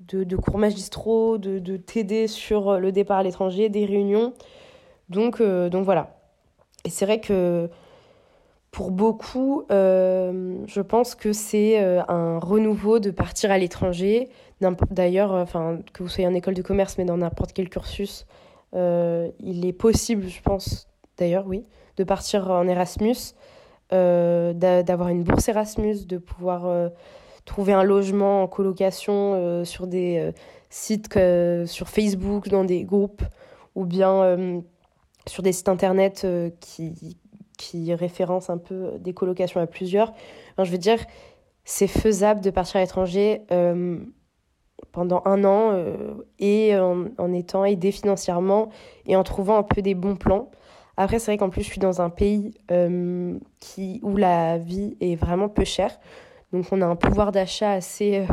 de, 0.00 0.22
de 0.22 0.36
cours 0.36 0.58
magistraux, 0.58 1.38
de, 1.38 1.58
de 1.58 1.76
TD 1.76 2.28
sur 2.28 2.78
le 2.78 2.92
départ 2.92 3.18
à 3.18 3.22
l'étranger, 3.24 3.68
des 3.68 3.84
réunions. 3.84 4.32
Donc, 5.08 5.40
euh, 5.40 5.68
donc 5.68 5.84
voilà. 5.84 6.16
Et 6.84 6.90
c'est 6.90 7.04
vrai 7.04 7.20
que 7.20 7.68
pour 8.78 8.92
beaucoup, 8.92 9.64
euh, 9.72 10.54
je 10.68 10.80
pense 10.80 11.16
que 11.16 11.32
c'est 11.32 11.82
euh, 11.82 12.00
un 12.06 12.38
renouveau 12.38 13.00
de 13.00 13.10
partir 13.10 13.50
à 13.50 13.58
l'étranger, 13.58 14.28
D'ailleurs, 14.92 15.32
enfin, 15.32 15.80
que 15.92 16.04
vous 16.04 16.08
soyez 16.08 16.28
en 16.28 16.34
école 16.34 16.54
de 16.54 16.62
commerce, 16.62 16.96
mais 16.96 17.04
dans 17.04 17.16
n'importe 17.16 17.52
quel 17.52 17.68
cursus, 17.68 18.24
il 18.72 19.66
est 19.66 19.72
possible, 19.72 20.28
je 20.28 20.40
pense, 20.42 20.88
d'ailleurs, 21.16 21.44
oui, 21.48 21.64
de 21.96 22.04
partir 22.04 22.50
en 22.50 22.68
Erasmus, 22.68 23.34
d'avoir 23.90 25.08
une 25.08 25.24
bourse 25.24 25.48
Erasmus, 25.48 26.06
de 26.06 26.18
pouvoir 26.18 26.90
trouver 27.44 27.72
un 27.72 27.84
logement 27.84 28.42
en 28.42 28.48
colocation 28.48 29.64
sur 29.64 29.86
des 29.86 30.32
sites 30.70 31.18
sur 31.66 31.88
Facebook, 31.88 32.48
dans 32.48 32.64
des 32.64 32.82
groupes, 32.82 33.22
ou 33.76 33.86
bien 33.86 34.62
sur 35.26 35.44
des 35.44 35.52
sites 35.52 35.68
internet 35.68 36.26
qui, 36.60 37.16
qui 37.58 37.92
référence 37.92 38.48
un 38.48 38.56
peu 38.56 38.92
des 39.00 39.12
colocations 39.12 39.60
à 39.60 39.66
plusieurs. 39.66 40.14
je 40.56 40.70
veux 40.70 40.78
dire, 40.78 41.00
c'est 41.64 41.86
faisable 41.86 42.40
de 42.40 42.48
partir 42.48 42.76
à 42.76 42.80
l'étranger 42.80 43.42
euh, 43.52 43.98
pendant 44.92 45.20
un 45.26 45.44
an 45.44 45.72
euh, 45.72 46.14
et 46.38 46.74
en, 46.78 47.32
étant 47.34 47.66
aidé 47.66 47.92
financièrement 47.92 48.70
et 49.04 49.16
en 49.16 49.22
trouvant 49.22 49.58
un 49.58 49.62
peu 49.62 49.82
des 49.82 49.94
bons 49.94 50.16
plans. 50.16 50.50
Après, 50.96 51.18
c'est 51.18 51.32
vrai 51.32 51.36
qu'en 51.36 51.50
plus, 51.50 51.62
je 51.62 51.68
suis 51.68 51.78
dans 51.78 52.00
un 52.00 52.08
pays 52.08 52.54
euh, 52.70 53.38
qui, 53.60 54.00
où 54.02 54.16
la 54.16 54.56
vie 54.56 54.96
est 55.00 55.14
vraiment 55.14 55.50
peu 55.50 55.64
chère. 55.64 56.00
Donc, 56.52 56.64
on 56.72 56.80
a 56.80 56.86
un 56.86 56.96
pouvoir 56.96 57.32
d'achat 57.32 57.72
assez, 57.72 58.26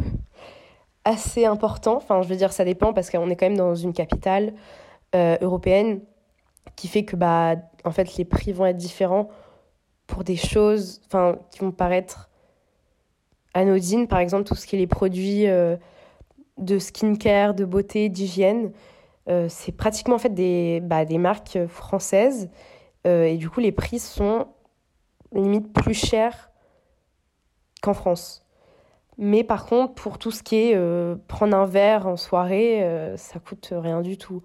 assez 1.04 1.46
important. 1.46 1.98
Enfin, 1.98 2.22
je 2.22 2.30
veux 2.30 2.38
dire, 2.38 2.54
ça 2.54 2.64
dépend 2.64 2.94
parce 2.94 3.10
qu'on 3.10 3.30
est 3.30 3.36
quand 3.36 3.48
même 3.48 3.58
dans 3.58 3.76
une 3.76 3.94
capitale 3.94 4.54
européenne 5.14 6.02
qui 6.76 6.88
fait 6.88 7.06
que 7.06 7.16
bah, 7.16 7.56
en 7.84 7.92
fait, 7.92 8.18
les 8.18 8.26
prix 8.26 8.52
vont 8.52 8.66
être 8.66 8.78
différents 8.78 9.30
pour 10.08 10.24
des 10.24 10.36
choses 10.36 11.02
enfin, 11.08 11.38
qui 11.52 11.60
vont 11.60 11.72
paraître 11.72 12.30
anodines. 13.54 14.08
Par 14.08 14.20
exemple, 14.20 14.44
tout 14.44 14.56
ce 14.56 14.66
qui 14.66 14.76
est 14.76 14.80
les 14.80 14.88
produits 14.88 15.48
euh, 15.48 15.78
de 16.58 16.80
skincare, 16.80 17.54
de 17.54 17.66
beauté, 17.66 18.10
d'hygiène. 18.10 18.72
Euh, 19.28 19.48
c'est 19.50 19.72
pratiquement 19.72 20.16
en 20.16 20.20
fait 20.20 20.34
des, 20.34 20.82
bah, 20.82 21.06
des 21.06 21.18
marques 21.18 21.66
françaises. 21.68 22.50
Euh, 23.08 23.24
et 23.24 23.38
du 23.38 23.50
coup, 23.50 23.60
les 23.60 23.72
prix 23.72 24.00
sont 24.00 24.48
limite 25.34 25.74
plus 25.74 25.94
chers 25.94 26.52
qu'en 27.82 27.94
France. 27.94 28.46
Mais 29.18 29.44
par 29.44 29.66
contre, 29.66 29.94
pour 29.94 30.18
tout 30.18 30.32
ce 30.32 30.44
qui 30.44 30.56
est 30.58 30.78
prendre 31.28 31.56
un 31.56 31.66
verre 31.66 32.06
en 32.06 32.18
soirée, 32.18 33.14
ça 33.16 33.40
coûte 33.40 33.70
rien 33.72 34.02
du 34.02 34.18
tout 34.18 34.44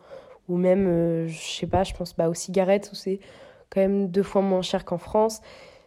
ou 0.50 0.57
même, 0.57 0.87
euh, 0.88 1.28
je 1.28 1.38
sais 1.38 1.66
pas, 1.66 1.85
je 1.85 1.95
pense 1.95 2.14
bah, 2.16 2.28
aux 2.28 2.35
cigarettes, 2.35 2.90
où 2.92 2.97
c'est 2.97 3.21
quand 3.71 3.80
même 3.80 4.09
deux 4.09 4.25
fois 4.25 4.42
moins 4.42 4.62
cher 4.62 4.85
qu'en 4.85 4.99
France. 4.99 5.40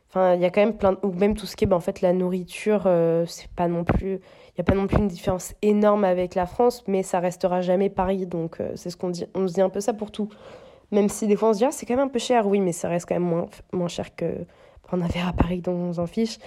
Enfin, 0.10 0.36
il 0.36 0.42
y 0.42 0.46
a 0.46 0.50
quand 0.50 0.62
même 0.62 0.78
plein, 0.78 0.98
ou 1.04 1.12
même 1.12 1.36
tout 1.36 1.46
ce 1.46 1.56
qui 1.56 1.66
est, 1.66 1.68
bah, 1.68 1.76
en 1.76 1.82
fait, 1.82 2.02
la 2.02 2.14
nourriture, 2.14 2.84
euh, 2.86 3.26
c'est 3.28 3.50
pas 3.50 3.68
non 3.68 3.84
plus, 3.84 4.14
il 4.16 4.54
n'y 4.58 4.62
a 4.62 4.64
pas 4.64 4.76
non 4.76 4.88
plus 4.88 4.98
une 4.98 5.08
différence 5.08 5.54
énorme 5.62 6.06
avec 6.06 6.34
la 6.36 6.46
France, 6.46 6.84
mais 6.88 7.04
ça 7.04 7.20
restera 7.20 7.62
jamais 7.62 7.90
Paris, 7.90 8.26
donc 8.26 8.62
euh, 8.62 8.72
c'est 8.76 8.90
ce 8.90 8.96
qu'on 8.96 9.10
dit, 9.10 9.26
on 9.36 9.48
se 9.48 9.54
dit 9.54 9.62
un 9.62 9.70
peu 9.70 9.82
ça 9.82 9.94
pour 9.94 10.12
tout. 10.12 10.30
Même 10.92 11.10
si 11.10 11.28
des 11.28 11.36
fois 11.36 11.50
on 11.50 11.54
se 11.54 11.58
dit, 11.58 11.66
ah, 11.66 11.72
c'est 11.72 11.86
quand 11.86 11.96
même 11.96 12.06
un 12.06 12.12
peu 12.12 12.20
cher, 12.20 12.48
oui, 12.48 12.62
mais 12.62 12.72
ça 12.72 12.88
reste 12.88 13.08
quand 13.08 13.16
même 13.16 13.24
moins, 13.24 13.48
moins 13.74 13.88
cher 13.88 14.16
que 14.16 14.46
prendre 14.84 15.04
un 15.04 15.08
verre 15.08 15.28
à 15.28 15.34
Paris 15.34 15.62
dont 15.62 15.74
on 15.74 15.94
s'en 15.94 16.08
fiche. 16.08 16.38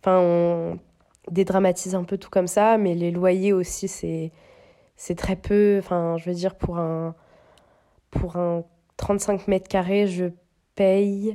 Enfin, 0.00 0.18
on 0.20 0.78
dédramatise 1.30 1.94
un 1.94 2.04
peu 2.04 2.18
tout 2.18 2.30
comme 2.30 2.48
ça, 2.48 2.76
mais 2.76 2.94
les 2.94 3.12
loyers 3.12 3.52
aussi, 3.52 3.86
c'est, 3.88 4.32
c'est 4.96 5.14
très 5.14 5.36
peu, 5.36 5.76
enfin, 5.78 6.16
je 6.18 6.28
veux 6.28 6.34
dire, 6.34 6.56
pour 6.56 6.78
un, 6.78 7.14
pour 8.12 8.36
un 8.36 8.62
35 8.98 9.48
mètres 9.48 9.68
carrés, 9.68 10.06
je 10.06 10.26
paye 10.76 11.34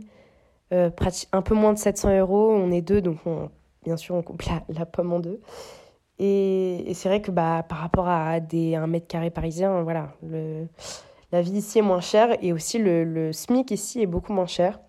euh, 0.72 0.90
un 1.34 1.42
peu 1.42 1.54
moins 1.54 1.74
de 1.74 1.78
700 1.78 2.18
euros. 2.20 2.52
On 2.54 2.72
est 2.72 2.82
deux, 2.82 3.02
donc 3.02 3.18
bien 3.84 3.98
sûr, 3.98 4.16
on 4.16 4.22
coupe 4.22 4.44
la, 4.70 4.86
pomme 4.86 5.12
en 5.12 5.20
deux. 5.20 5.42
Et, 6.20 6.92
c'est 6.94 7.10
vrai 7.10 7.22
que 7.22 7.32
bah, 7.32 7.66
par 7.68 7.80
rapport 7.80 8.08
à 8.08 8.40
des, 8.40 8.76
un 8.76 8.88
mètre 8.88 9.08
carré 9.08 9.30
parisien, 9.30 9.82
voilà, 9.84 10.14
le, 10.24 10.68
la 11.32 11.42
vie 11.42 11.58
ici 11.58 11.80
est 11.80 11.84
moins 11.84 12.00
chère 12.00 12.38
et 12.42 12.54
aussi 12.54 12.80
le, 12.80 13.04
le, 13.04 13.34
SMIC 13.34 13.72
ici 13.72 14.02
est 14.02 14.08
beaucoup 14.08 14.34
moins 14.34 14.48
cher. 14.48 14.80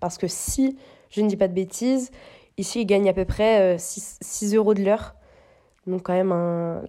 Parce 0.00 0.18
que 0.18 0.26
si 0.28 0.76
je 1.10 1.22
ne 1.22 1.28
dis 1.28 1.36
pas 1.36 1.48
de 1.48 1.54
bêtises, 1.54 2.10
ici 2.58 2.82
ils 2.82 2.86
gagnent 2.86 3.08
à 3.08 3.14
peu 3.14 3.24
près 3.24 3.78
6, 3.78 4.18
euh, 4.20 4.24
6 4.24 4.54
euros 4.56 4.74
de 4.74 4.82
l'heure. 4.82 5.14
Donc 5.86 6.02
quand 6.02 6.14
même 6.14 6.32
un 6.32 6.82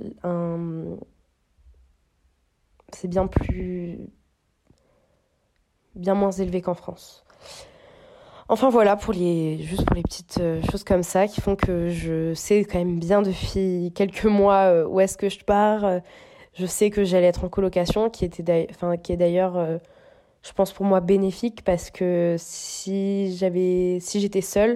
c'est 2.93 3.07
bien 3.07 3.27
plus. 3.27 3.99
bien 5.95 6.15
moins 6.15 6.31
élevé 6.31 6.61
qu'en 6.61 6.73
France. 6.75 7.23
Enfin 8.47 8.69
voilà, 8.69 8.95
pour 8.95 9.13
les, 9.13 9.57
juste 9.63 9.85
pour 9.85 9.95
les 9.95 10.03
petites 10.03 10.37
euh, 10.39 10.61
choses 10.69 10.83
comme 10.83 11.01
ça 11.01 11.27
qui 11.27 11.41
font 11.41 11.55
que 11.55 11.89
je 11.89 12.33
sais 12.35 12.63
quand 12.63 12.77
même 12.77 12.99
bien 12.99 13.23
depuis 13.23 13.91
quelques 13.95 14.25
mois 14.25 14.65
euh, 14.71 14.85
où 14.85 14.99
est-ce 14.99 15.17
que 15.17 15.29
je 15.29 15.43
pars. 15.43 16.01
Je 16.57 16.65
sais 16.65 16.89
que 16.89 17.03
j'allais 17.03 17.27
être 17.27 17.43
en 17.43 17.49
colocation, 17.49 18.09
qui, 18.09 18.23
était 18.23 18.43
est 18.43 19.17
d'ailleurs, 19.17 19.57
euh, 19.57 19.77
je 20.41 20.53
pense 20.53 20.71
pour 20.71 20.85
moi, 20.85 21.01
bénéfique 21.01 21.63
parce 21.65 21.91
que 21.91 22.37
si 22.39 23.35
j'avais, 23.35 23.99
si 23.99 24.21
j'étais 24.21 24.41
seule. 24.41 24.75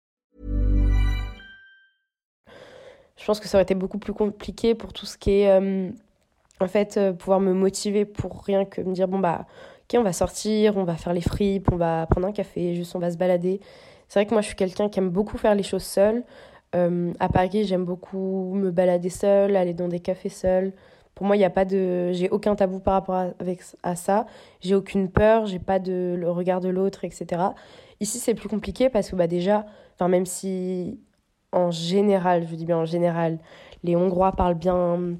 Je 3.21 3.27
pense 3.27 3.39
que 3.39 3.47
ça 3.47 3.57
aurait 3.57 3.63
été 3.63 3.75
beaucoup 3.75 3.99
plus 3.99 4.13
compliqué 4.13 4.73
pour 4.73 4.93
tout 4.93 5.05
ce 5.05 5.15
qui 5.15 5.41
est, 5.41 5.51
euh, 5.51 5.89
en 6.59 6.67
fait, 6.67 6.97
euh, 6.97 7.13
pouvoir 7.13 7.39
me 7.39 7.53
motiver 7.53 8.03
pour 8.03 8.43
rien 8.43 8.65
que 8.65 8.81
me 8.81 8.93
dire, 8.93 9.07
bon, 9.07 9.19
bah, 9.19 9.45
ok, 9.83 9.99
on 9.99 10.03
va 10.03 10.11
sortir, 10.11 10.75
on 10.75 10.83
va 10.85 10.95
faire 10.95 11.13
les 11.13 11.21
fripes, 11.21 11.71
on 11.71 11.75
va 11.75 12.07
prendre 12.07 12.25
un 12.27 12.31
café, 12.31 12.73
juste 12.73 12.95
on 12.95 12.99
va 12.99 13.11
se 13.11 13.17
balader. 13.17 13.61
C'est 14.07 14.19
vrai 14.19 14.25
que 14.25 14.33
moi, 14.33 14.41
je 14.41 14.47
suis 14.47 14.55
quelqu'un 14.55 14.89
qui 14.89 14.97
aime 14.97 15.11
beaucoup 15.11 15.37
faire 15.37 15.53
les 15.53 15.61
choses 15.61 15.83
seul. 15.83 16.23
Euh, 16.73 17.13
à 17.19 17.29
Paris, 17.29 17.65
j'aime 17.65 17.85
beaucoup 17.85 18.55
me 18.55 18.71
balader 18.71 19.09
seule, 19.09 19.55
aller 19.55 19.75
dans 19.75 19.87
des 19.87 19.99
cafés 19.99 20.29
seul. 20.29 20.73
Pour 21.13 21.27
moi, 21.27 21.35
il 21.35 21.39
n'y 21.39 21.45
a 21.45 21.51
pas 21.51 21.65
de, 21.65 22.11
j'ai 22.13 22.29
aucun 22.29 22.55
tabou 22.55 22.79
par 22.79 22.95
rapport 22.95 23.15
à, 23.15 23.27
à 23.83 23.95
ça. 23.95 24.25
J'ai 24.61 24.73
aucune 24.73 25.11
peur, 25.11 25.45
j'ai 25.45 25.59
pas 25.59 25.77
de 25.77 26.15
le 26.17 26.31
regard 26.31 26.59
de 26.59 26.69
l'autre, 26.69 27.05
etc. 27.05 27.27
Ici, 27.99 28.17
c'est 28.17 28.33
plus 28.33 28.49
compliqué 28.49 28.89
parce 28.89 29.11
que 29.11 29.15
bah 29.15 29.27
déjà, 29.27 29.67
enfin 29.93 30.07
même 30.07 30.25
si 30.25 30.99
en 31.51 31.71
général, 31.71 32.47
je 32.49 32.55
dis 32.55 32.65
bien 32.65 32.77
en 32.77 32.85
général, 32.85 33.39
les 33.83 33.95
Hongrois 33.95 34.33
parlent 34.33 34.55
bien, 34.55 35.17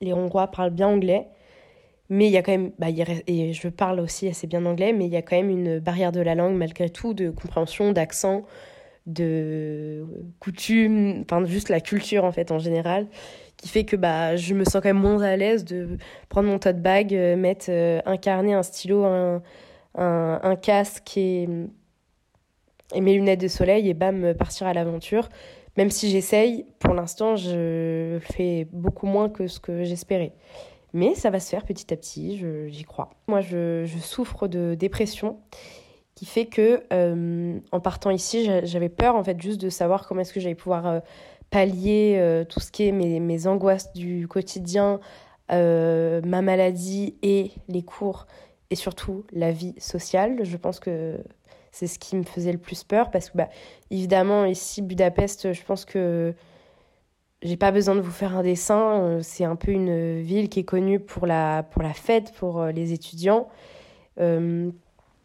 les 0.00 0.12
Hongrois 0.12 0.48
parlent 0.48 0.70
bien 0.70 0.88
anglais, 0.88 1.28
mais 2.08 2.26
il 2.26 2.32
y 2.32 2.36
a 2.36 2.42
quand 2.42 2.52
même, 2.52 2.72
bah, 2.78 2.88
et 3.26 3.52
je 3.52 3.68
parle 3.68 4.00
aussi 4.00 4.28
assez 4.28 4.46
bien 4.46 4.64
anglais, 4.66 4.92
mais 4.92 5.06
il 5.06 5.12
y 5.12 5.16
a 5.16 5.22
quand 5.22 5.36
même 5.36 5.50
une 5.50 5.78
barrière 5.78 6.12
de 6.12 6.20
la 6.20 6.34
langue 6.34 6.56
malgré 6.56 6.90
tout, 6.90 7.14
de 7.14 7.30
compréhension, 7.30 7.92
d'accent, 7.92 8.44
de 9.06 10.06
coutume, 10.40 11.22
enfin 11.22 11.44
juste 11.44 11.68
la 11.68 11.80
culture 11.80 12.24
en 12.24 12.32
fait 12.32 12.52
en 12.52 12.58
général, 12.58 13.06
qui 13.56 13.68
fait 13.68 13.84
que 13.84 13.96
bah, 13.96 14.36
je 14.36 14.54
me 14.54 14.64
sens 14.64 14.74
quand 14.74 14.84
même 14.84 14.98
moins 14.98 15.22
à 15.22 15.36
l'aise 15.36 15.64
de 15.64 15.98
prendre 16.28 16.48
mon 16.48 16.58
tote 16.58 16.80
bag, 16.80 17.14
euh, 17.14 17.36
mettre 17.36 17.66
euh, 17.68 18.00
un 18.06 18.16
carnet, 18.16 18.54
un 18.54 18.62
stylo, 18.62 19.04
un, 19.04 19.42
un, 19.96 20.40
un 20.42 20.56
casque 20.56 21.16
et 21.16 21.48
et 22.94 23.00
mes 23.00 23.14
lunettes 23.14 23.40
de 23.40 23.48
soleil 23.48 23.88
et 23.88 23.94
bam, 23.94 24.34
partir 24.34 24.66
à 24.66 24.72
l'aventure. 24.72 25.28
Même 25.76 25.90
si 25.90 26.10
j'essaye, 26.10 26.66
pour 26.78 26.94
l'instant, 26.94 27.36
je 27.36 28.18
fais 28.20 28.66
beaucoup 28.72 29.06
moins 29.06 29.28
que 29.28 29.46
ce 29.46 29.60
que 29.60 29.84
j'espérais. 29.84 30.32
Mais 30.92 31.14
ça 31.14 31.30
va 31.30 31.38
se 31.38 31.48
faire 31.48 31.64
petit 31.64 31.92
à 31.92 31.96
petit, 31.96 32.42
j'y 32.68 32.84
crois. 32.84 33.10
Moi, 33.28 33.40
je, 33.40 33.84
je, 33.86 33.98
souffre 33.98 34.48
de 34.48 34.74
dépression 34.74 35.38
qui 36.14 36.26
fait 36.26 36.46
que, 36.46 36.82
euh, 36.92 37.58
en 37.72 37.80
partant 37.80 38.10
ici, 38.10 38.50
j'avais 38.64 38.88
peur, 38.88 39.14
en 39.16 39.24
fait, 39.24 39.40
juste 39.40 39.60
de 39.60 39.70
savoir 39.70 40.06
comment 40.06 40.20
est-ce 40.20 40.32
que 40.32 40.40
j'allais 40.40 40.54
pouvoir 40.54 40.86
euh, 40.86 41.00
pallier 41.50 42.16
euh, 42.18 42.44
tout 42.44 42.60
ce 42.60 42.72
qui 42.72 42.86
est 42.86 42.92
mes, 42.92 43.20
mes 43.20 43.46
angoisses 43.46 43.92
du 43.92 44.26
quotidien, 44.28 45.00
ma 45.48 46.42
maladie 46.42 47.16
et 47.22 47.52
les 47.68 47.82
cours, 47.82 48.26
et 48.70 48.74
surtout 48.74 49.24
la 49.32 49.50
vie 49.50 49.74
sociale. 49.78 50.40
Je 50.42 50.56
pense 50.56 50.78
que 50.78 51.18
c'est 51.72 51.86
ce 51.86 51.98
qui 51.98 52.16
me 52.16 52.24
faisait 52.24 52.52
le 52.52 52.58
plus 52.58 52.84
peur 52.84 53.10
parce 53.10 53.30
que, 53.30 53.38
bah, 53.38 53.48
évidemment, 53.90 54.44
ici, 54.44 54.82
Budapest, 54.82 55.52
je 55.52 55.62
pense 55.62 55.84
que 55.84 56.34
j'ai 57.42 57.56
pas 57.56 57.70
besoin 57.70 57.94
de 57.94 58.00
vous 58.00 58.10
faire 58.10 58.36
un 58.36 58.42
dessin. 58.42 59.00
Euh, 59.02 59.20
c'est 59.22 59.44
un 59.44 59.56
peu 59.56 59.70
une 59.70 60.20
ville 60.20 60.48
qui 60.48 60.60
est 60.60 60.64
connue 60.64 61.00
pour 61.00 61.26
la, 61.26 61.64
fête, 61.94 62.32
pour 62.32 62.60
euh, 62.60 62.72
les 62.72 62.92
étudiants. 62.92 63.48
Euh, 64.20 64.70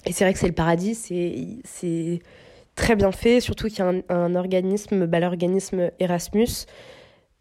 et 0.06 0.14
c'est 0.14 0.24
vrai 0.24 0.34
que 0.34 0.40
c'est 0.40 0.48
le 0.48 0.54
paradis. 0.54 0.96
C'est, 0.96 2.20
très 2.76 2.96
bien 2.98 3.12
fait, 3.14 3.40
surtout 3.40 3.68
qu'il 3.70 3.80
y 3.80 3.82
a 3.82 3.94
un, 4.10 4.36
organisme, 4.36 5.06
bah, 5.06 5.20
l'organisme 5.22 5.92
Erasmus, 6.00 6.66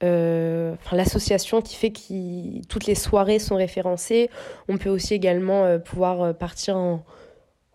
l'association 0.01 1.61
qui 1.61 1.75
fait 1.77 1.91
que 1.91 2.67
toutes 2.67 2.87
les 2.87 2.95
soirées 2.95 3.41
sont 3.41 3.57
référencées. 3.57 4.31
On 4.69 4.77
peut 4.77 4.91
aussi 4.91 5.15
également 5.15 5.79
pouvoir 5.81 6.37
partir 6.37 6.77
en, 6.77 7.05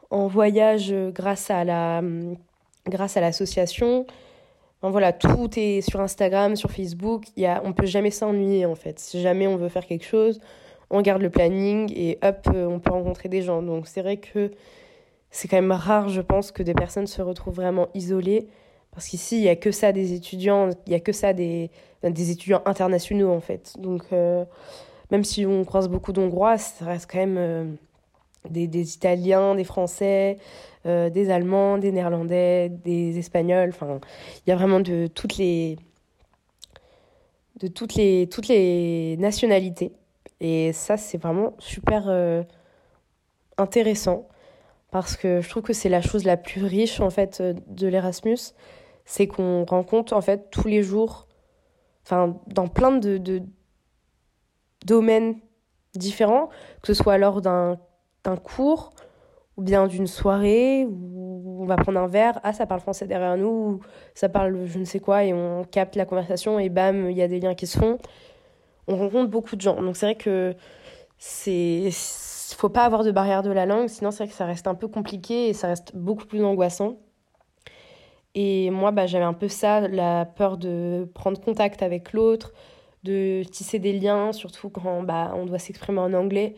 en 0.09 0.27
voyage 0.27 0.93
grâce 1.13 1.49
à 1.51 1.63
la 1.63 2.01
grâce 2.87 3.17
à 3.17 3.21
l'association. 3.21 4.05
voilà, 4.81 5.13
tout 5.13 5.49
est 5.57 5.81
sur 5.81 5.99
Instagram, 6.01 6.55
sur 6.55 6.71
Facebook. 6.71 7.25
Il 7.35 7.43
y 7.43 7.45
a, 7.45 7.61
on 7.65 7.73
peut 7.73 7.85
jamais 7.85 8.11
s'ennuyer 8.11 8.65
en 8.65 8.75
fait. 8.75 8.99
Si 8.99 9.21
jamais 9.21 9.47
on 9.47 9.57
veut 9.57 9.69
faire 9.69 9.85
quelque 9.85 10.05
chose, 10.05 10.39
on 10.89 11.01
garde 11.01 11.21
le 11.21 11.29
planning 11.29 11.91
et 11.95 12.17
hop, 12.23 12.49
on 12.53 12.79
peut 12.79 12.91
rencontrer 12.91 13.29
des 13.29 13.41
gens. 13.41 13.61
Donc 13.61 13.87
c'est 13.87 14.01
vrai 14.01 14.17
que 14.17 14.51
c'est 15.31 15.47
quand 15.47 15.57
même 15.57 15.71
rare, 15.71 16.09
je 16.09 16.21
pense, 16.21 16.51
que 16.51 16.63
des 16.63 16.73
personnes 16.73 17.07
se 17.07 17.21
retrouvent 17.21 17.55
vraiment 17.55 17.87
isolées. 17.93 18.47
Parce 18.91 19.07
qu'ici, 19.07 19.37
il 19.37 19.41
n'y 19.41 19.49
a 19.49 19.55
que 19.55 19.71
ça 19.71 19.91
des 19.91 20.13
étudiants, 20.13 20.69
il 20.87 20.89
n'y 20.89 20.95
a 20.95 20.99
que 20.99 21.11
ça 21.11 21.33
des, 21.33 21.69
des 22.03 22.31
étudiants 22.31 22.61
internationaux, 22.65 23.31
en 23.31 23.39
fait. 23.39 23.73
Donc, 23.77 24.03
euh, 24.11 24.43
même 25.11 25.23
si 25.23 25.45
on 25.45 25.63
croise 25.63 25.87
beaucoup 25.87 26.11
d'Hongrois, 26.13 26.57
ça 26.57 26.85
reste 26.85 27.09
quand 27.11 27.19
même 27.19 27.37
euh, 27.37 27.65
des, 28.49 28.67
des, 28.67 28.95
Italiens, 28.95 29.55
des 29.55 29.63
Français, 29.63 30.37
euh, 30.85 31.09
des 31.09 31.29
Allemands, 31.29 31.77
des 31.77 31.91
Néerlandais, 31.91 32.69
des 32.69 33.17
Espagnols. 33.17 33.69
Enfin, 33.69 33.99
il 34.45 34.49
y 34.49 34.53
a 34.53 34.55
vraiment 34.55 34.79
de 34.79 35.07
toutes 35.07 35.37
les, 35.37 35.77
de 37.59 37.67
toutes 37.67 37.95
les, 37.95 38.27
toutes 38.29 38.47
les 38.47 39.17
nationalités. 39.17 39.93
Et 40.39 40.71
ça, 40.73 40.95
c'est 40.95 41.17
vraiment 41.17 41.53
super 41.59 42.07
intéressant 43.57 44.27
parce 44.91 45.15
que 45.15 45.41
je 45.41 45.49
trouve 45.49 45.63
que 45.63 45.73
c'est 45.73 45.89
la 45.89 46.01
chose 46.01 46.23
la 46.23 46.37
plus 46.37 46.63
riche 46.63 46.99
en 46.99 47.09
fait 47.09 47.41
euh, 47.41 47.53
de 47.67 47.87
l'Erasmus, 47.87 48.53
c'est 49.05 49.27
qu'on 49.27 49.65
rencontre 49.65 50.13
en 50.13 50.21
fait 50.21 50.49
tous 50.49 50.67
les 50.67 50.83
jours, 50.83 51.27
enfin 52.03 52.37
dans 52.47 52.67
plein 52.67 52.91
de, 52.91 53.17
de 53.17 53.41
domaines 54.85 55.35
différents, 55.93 56.49
que 56.81 56.93
ce 56.93 56.93
soit 56.93 57.17
lors 57.17 57.41
d'un 57.41 57.79
cours 58.43 58.91
ou 59.57 59.61
bien 59.61 59.87
d'une 59.87 60.07
soirée 60.07 60.85
où 60.85 61.61
on 61.61 61.65
va 61.65 61.75
prendre 61.75 61.99
un 61.99 62.07
verre, 62.07 62.39
ah 62.43 62.53
ça 62.53 62.65
parle 62.65 62.79
français 62.79 63.07
derrière 63.07 63.37
nous, 63.37 63.47
ou 63.47 63.79
ça 64.13 64.29
parle 64.29 64.65
je 64.65 64.79
ne 64.79 64.85
sais 64.85 64.99
quoi 64.99 65.25
et 65.25 65.33
on 65.33 65.63
capte 65.65 65.95
la 65.95 66.05
conversation 66.05 66.59
et 66.59 66.69
bam, 66.69 67.09
il 67.09 67.17
y 67.17 67.21
a 67.21 67.27
des 67.27 67.39
liens 67.39 67.55
qui 67.55 67.67
se 67.67 67.77
font. 67.77 67.97
On 68.87 68.97
rencontre 68.97 69.29
beaucoup 69.29 69.55
de 69.55 69.61
gens. 69.61 69.81
Donc 69.81 69.97
c'est 69.97 70.05
vrai 70.05 70.15
que 70.15 70.55
c'est 71.17 71.89
faut 72.55 72.69
pas 72.69 72.85
avoir 72.85 73.03
de 73.03 73.11
barrière 73.11 73.43
de 73.43 73.51
la 73.51 73.65
langue, 73.65 73.87
sinon 73.87 74.11
c'est 74.11 74.23
vrai 74.23 74.27
que 74.27 74.35
ça 74.35 74.45
reste 74.45 74.67
un 74.67 74.75
peu 74.75 74.87
compliqué 74.87 75.49
et 75.49 75.53
ça 75.53 75.67
reste 75.67 75.95
beaucoup 75.95 76.25
plus 76.25 76.43
angoissant. 76.43 76.97
Et 78.35 78.69
moi, 78.69 78.91
bah, 78.91 79.07
j'avais 79.07 79.25
un 79.25 79.33
peu 79.33 79.47
ça, 79.47 79.87
la 79.87 80.25
peur 80.25 80.57
de 80.57 81.09
prendre 81.13 81.39
contact 81.39 81.81
avec 81.81 82.13
l'autre, 82.13 82.53
de 83.03 83.43
tisser 83.43 83.79
des 83.79 83.93
liens, 83.93 84.33
surtout 84.33 84.69
quand 84.69 85.03
bah, 85.03 85.33
on 85.35 85.45
doit 85.45 85.59
s'exprimer 85.59 85.99
en 85.99 86.13
anglais. 86.13 86.55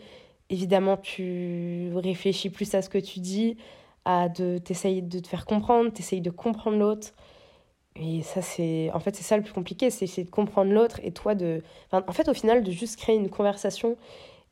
Évidemment, 0.51 0.97
tu 0.97 1.91
réfléchis 1.95 2.49
plus 2.49 2.75
à 2.75 2.81
ce 2.81 2.89
que 2.89 2.97
tu 2.97 3.21
dis, 3.21 3.55
à 4.03 4.27
de 4.27 4.57
t'essayer 4.57 5.01
de 5.01 5.19
te 5.19 5.27
faire 5.29 5.45
comprendre, 5.45 5.91
t'essayes 5.93 6.19
de 6.19 6.29
comprendre 6.29 6.77
l'autre. 6.77 7.13
Et 7.95 8.21
ça, 8.21 8.41
c'est 8.41 8.91
en 8.93 8.99
fait, 8.99 9.15
c'est 9.15 9.23
ça 9.23 9.37
le 9.37 9.43
plus 9.43 9.53
compliqué, 9.53 9.89
c'est 9.89 10.23
de 10.25 10.29
comprendre 10.29 10.73
l'autre 10.73 10.99
et 11.03 11.13
toi 11.13 11.35
de. 11.35 11.63
en 11.93 12.11
fait, 12.11 12.27
au 12.27 12.33
final, 12.33 12.63
de 12.63 12.71
juste 12.71 12.97
créer 12.99 13.15
une 13.15 13.29
conversation 13.29 13.95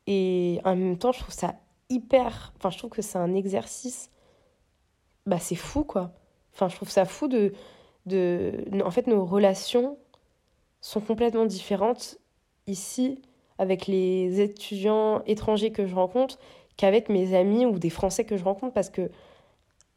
et 0.08 0.62
en 0.64 0.76
même 0.76 0.98
temps, 0.98 1.12
je 1.12 1.20
trouve 1.20 1.34
ça 1.36 1.56
hyper. 1.90 2.54
Enfin, 2.58 2.70
je 2.70 2.78
trouve 2.78 2.92
que 2.92 3.02
c'est 3.02 3.18
un 3.18 3.36
exercice. 3.36 4.10
Bah, 5.26 5.40
c'est 5.40 5.56
fou, 5.56 5.84
quoi. 5.84 6.14
Enfin, 6.54 6.70
je 6.70 6.76
trouve 6.78 6.90
ça 6.90 7.04
fou 7.04 7.28
de. 7.28 7.54
de... 8.06 8.54
En 8.86 8.92
fait, 8.92 9.08
nos 9.08 9.26
relations 9.26 9.98
sont 10.80 11.02
complètement 11.02 11.46
différentes 11.46 12.20
ici 12.68 13.22
avec 13.60 13.86
les 13.86 14.42
étudiants 14.42 15.22
étrangers 15.28 15.72
que 15.72 15.86
je 15.86 15.94
rencontre 15.94 16.40
qu'avec 16.78 17.10
mes 17.10 17.36
amis 17.36 17.66
ou 17.66 17.78
des 17.78 17.90
Français 17.92 18.24
que 18.24 18.38
je 18.38 18.44
rencontre 18.44 18.74
parce 18.74 18.90
que 18.90 19.12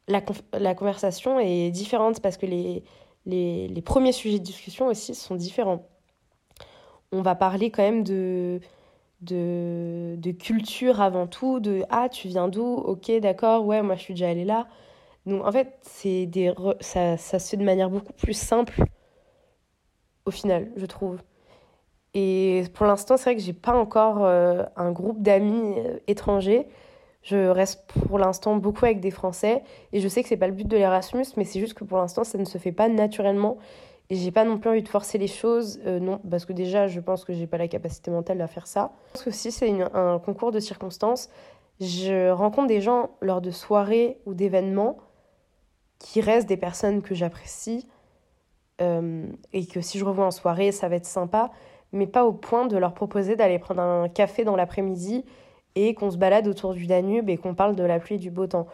la, 0.09 0.21
la 0.51 0.75
conversation 0.75 1.39
est 1.39 1.71
différente 1.71 2.21
parce 2.21 2.35
que 2.37 2.45
les, 2.45 2.83
les, 3.25 3.69
les 3.69 3.81
premiers 3.81 4.11
sujets 4.11 4.37
de 4.37 4.43
discussion 4.43 4.87
aussi 4.87 5.15
sont 5.15 5.35
différents. 5.35 5.87
On 7.13 7.21
va 7.21 7.35
parler 7.35 7.71
quand 7.71 7.83
même 7.83 8.03
de, 8.03 8.59
de, 9.21 10.15
de 10.17 10.31
culture 10.31 10.99
avant 10.99 11.25
tout, 11.25 11.61
de 11.61 11.83
ah 11.89 12.09
tu 12.09 12.27
viens 12.27 12.49
d'où, 12.49 12.65
ok 12.65 13.11
d'accord, 13.21 13.65
ouais 13.65 13.81
moi 13.81 13.95
je 13.95 14.01
suis 14.01 14.13
déjà 14.13 14.29
allée 14.29 14.45
là. 14.45 14.67
Donc 15.25 15.45
en 15.45 15.51
fait 15.53 15.77
c'est 15.83 16.25
des 16.25 16.53
ça, 16.81 17.15
ça 17.15 17.39
se 17.39 17.51
fait 17.51 17.57
de 17.57 17.63
manière 17.63 17.89
beaucoup 17.89 18.13
plus 18.13 18.33
simple 18.37 18.83
au 20.25 20.31
final 20.31 20.69
je 20.75 20.85
trouve. 20.85 21.19
Et 22.13 22.63
pour 22.73 22.85
l'instant 22.85 23.17
c'est 23.17 23.31
vrai 23.31 23.35
que 23.35 23.41
j'ai 23.41 23.53
pas 23.53 23.73
encore 23.73 24.23
euh, 24.23 24.63
un 24.75 24.91
groupe 24.91 25.21
d'amis 25.21 25.75
euh, 25.77 25.97
étrangers. 26.07 26.67
Je 27.21 27.47
reste 27.47 27.85
pour 28.07 28.19
l'instant 28.19 28.57
beaucoup 28.57 28.85
avec 28.85 28.99
des 28.99 29.11
Français 29.11 29.63
et 29.93 30.01
je 30.01 30.07
sais 30.07 30.21
que 30.23 30.29
c'est 30.29 30.37
pas 30.37 30.47
le 30.47 30.53
but 30.53 30.67
de 30.67 30.75
l'Erasmus, 30.75 31.25
mais 31.37 31.45
c'est 31.45 31.59
juste 31.59 31.73
que 31.73 31.85
pour 31.85 31.97
l'instant 31.97 32.23
ça 32.23 32.37
ne 32.37 32.45
se 32.45 32.57
fait 32.57 32.73
pas 32.73 32.89
naturellement 32.89 33.57
et 34.09 34.15
j'ai 34.15 34.31
pas 34.31 34.43
non 34.43 34.57
plus 34.57 34.69
envie 34.69 34.83
de 34.83 34.89
forcer 34.89 35.17
les 35.17 35.27
choses, 35.27 35.79
euh, 35.85 35.99
non, 35.99 36.19
parce 36.29 36.45
que 36.45 36.53
déjà, 36.53 36.87
je 36.87 36.99
pense 36.99 37.23
que 37.23 37.33
j'ai 37.33 37.47
pas 37.47 37.57
la 37.57 37.69
capacité 37.69 38.11
mentale 38.11 38.41
à 38.41 38.47
faire 38.47 38.67
ça. 38.67 38.91
Parce 39.13 39.23
que 39.23 39.31
si 39.31 39.51
c'est 39.51 39.71
un 39.93 40.19
concours 40.19 40.51
de 40.51 40.59
circonstances, 40.59 41.29
je 41.79 42.29
rencontre 42.29 42.67
des 42.67 42.81
gens 42.81 43.11
lors 43.21 43.41
de 43.41 43.49
soirées 43.49 44.19
ou 44.25 44.33
d'événements 44.33 44.97
qui 45.99 46.19
restent 46.19 46.49
des 46.49 46.57
personnes 46.57 47.01
que 47.01 47.15
j'apprécie 47.15 47.87
et 48.79 49.65
que 49.65 49.79
si 49.79 49.97
je 49.97 50.03
revois 50.03 50.25
en 50.25 50.31
soirée, 50.31 50.73
ça 50.73 50.89
va 50.89 50.97
être 50.97 51.05
sympa, 51.05 51.51
mais 51.93 52.07
pas 52.07 52.25
au 52.25 52.33
point 52.33 52.67
de 52.67 52.77
leur 52.77 52.93
proposer 52.93 53.35
d'aller 53.35 53.59
prendre 53.59 53.81
un 53.81 54.09
café 54.09 54.43
dans 54.43 54.55
l'après-midi 54.55 55.23
et 55.75 55.93
qu'on 55.93 56.11
se 56.11 56.17
balade 56.17 56.47
autour 56.47 56.73
du 56.73 56.87
Danube 56.87 57.29
et 57.29 57.37
qu'on 57.37 57.55
parle 57.55 57.75
de 57.75 57.83
la 57.83 57.99
pluie 57.99 58.15
et 58.15 58.19
du 58.19 58.31
beau 58.31 58.47
temps. 58.47 58.67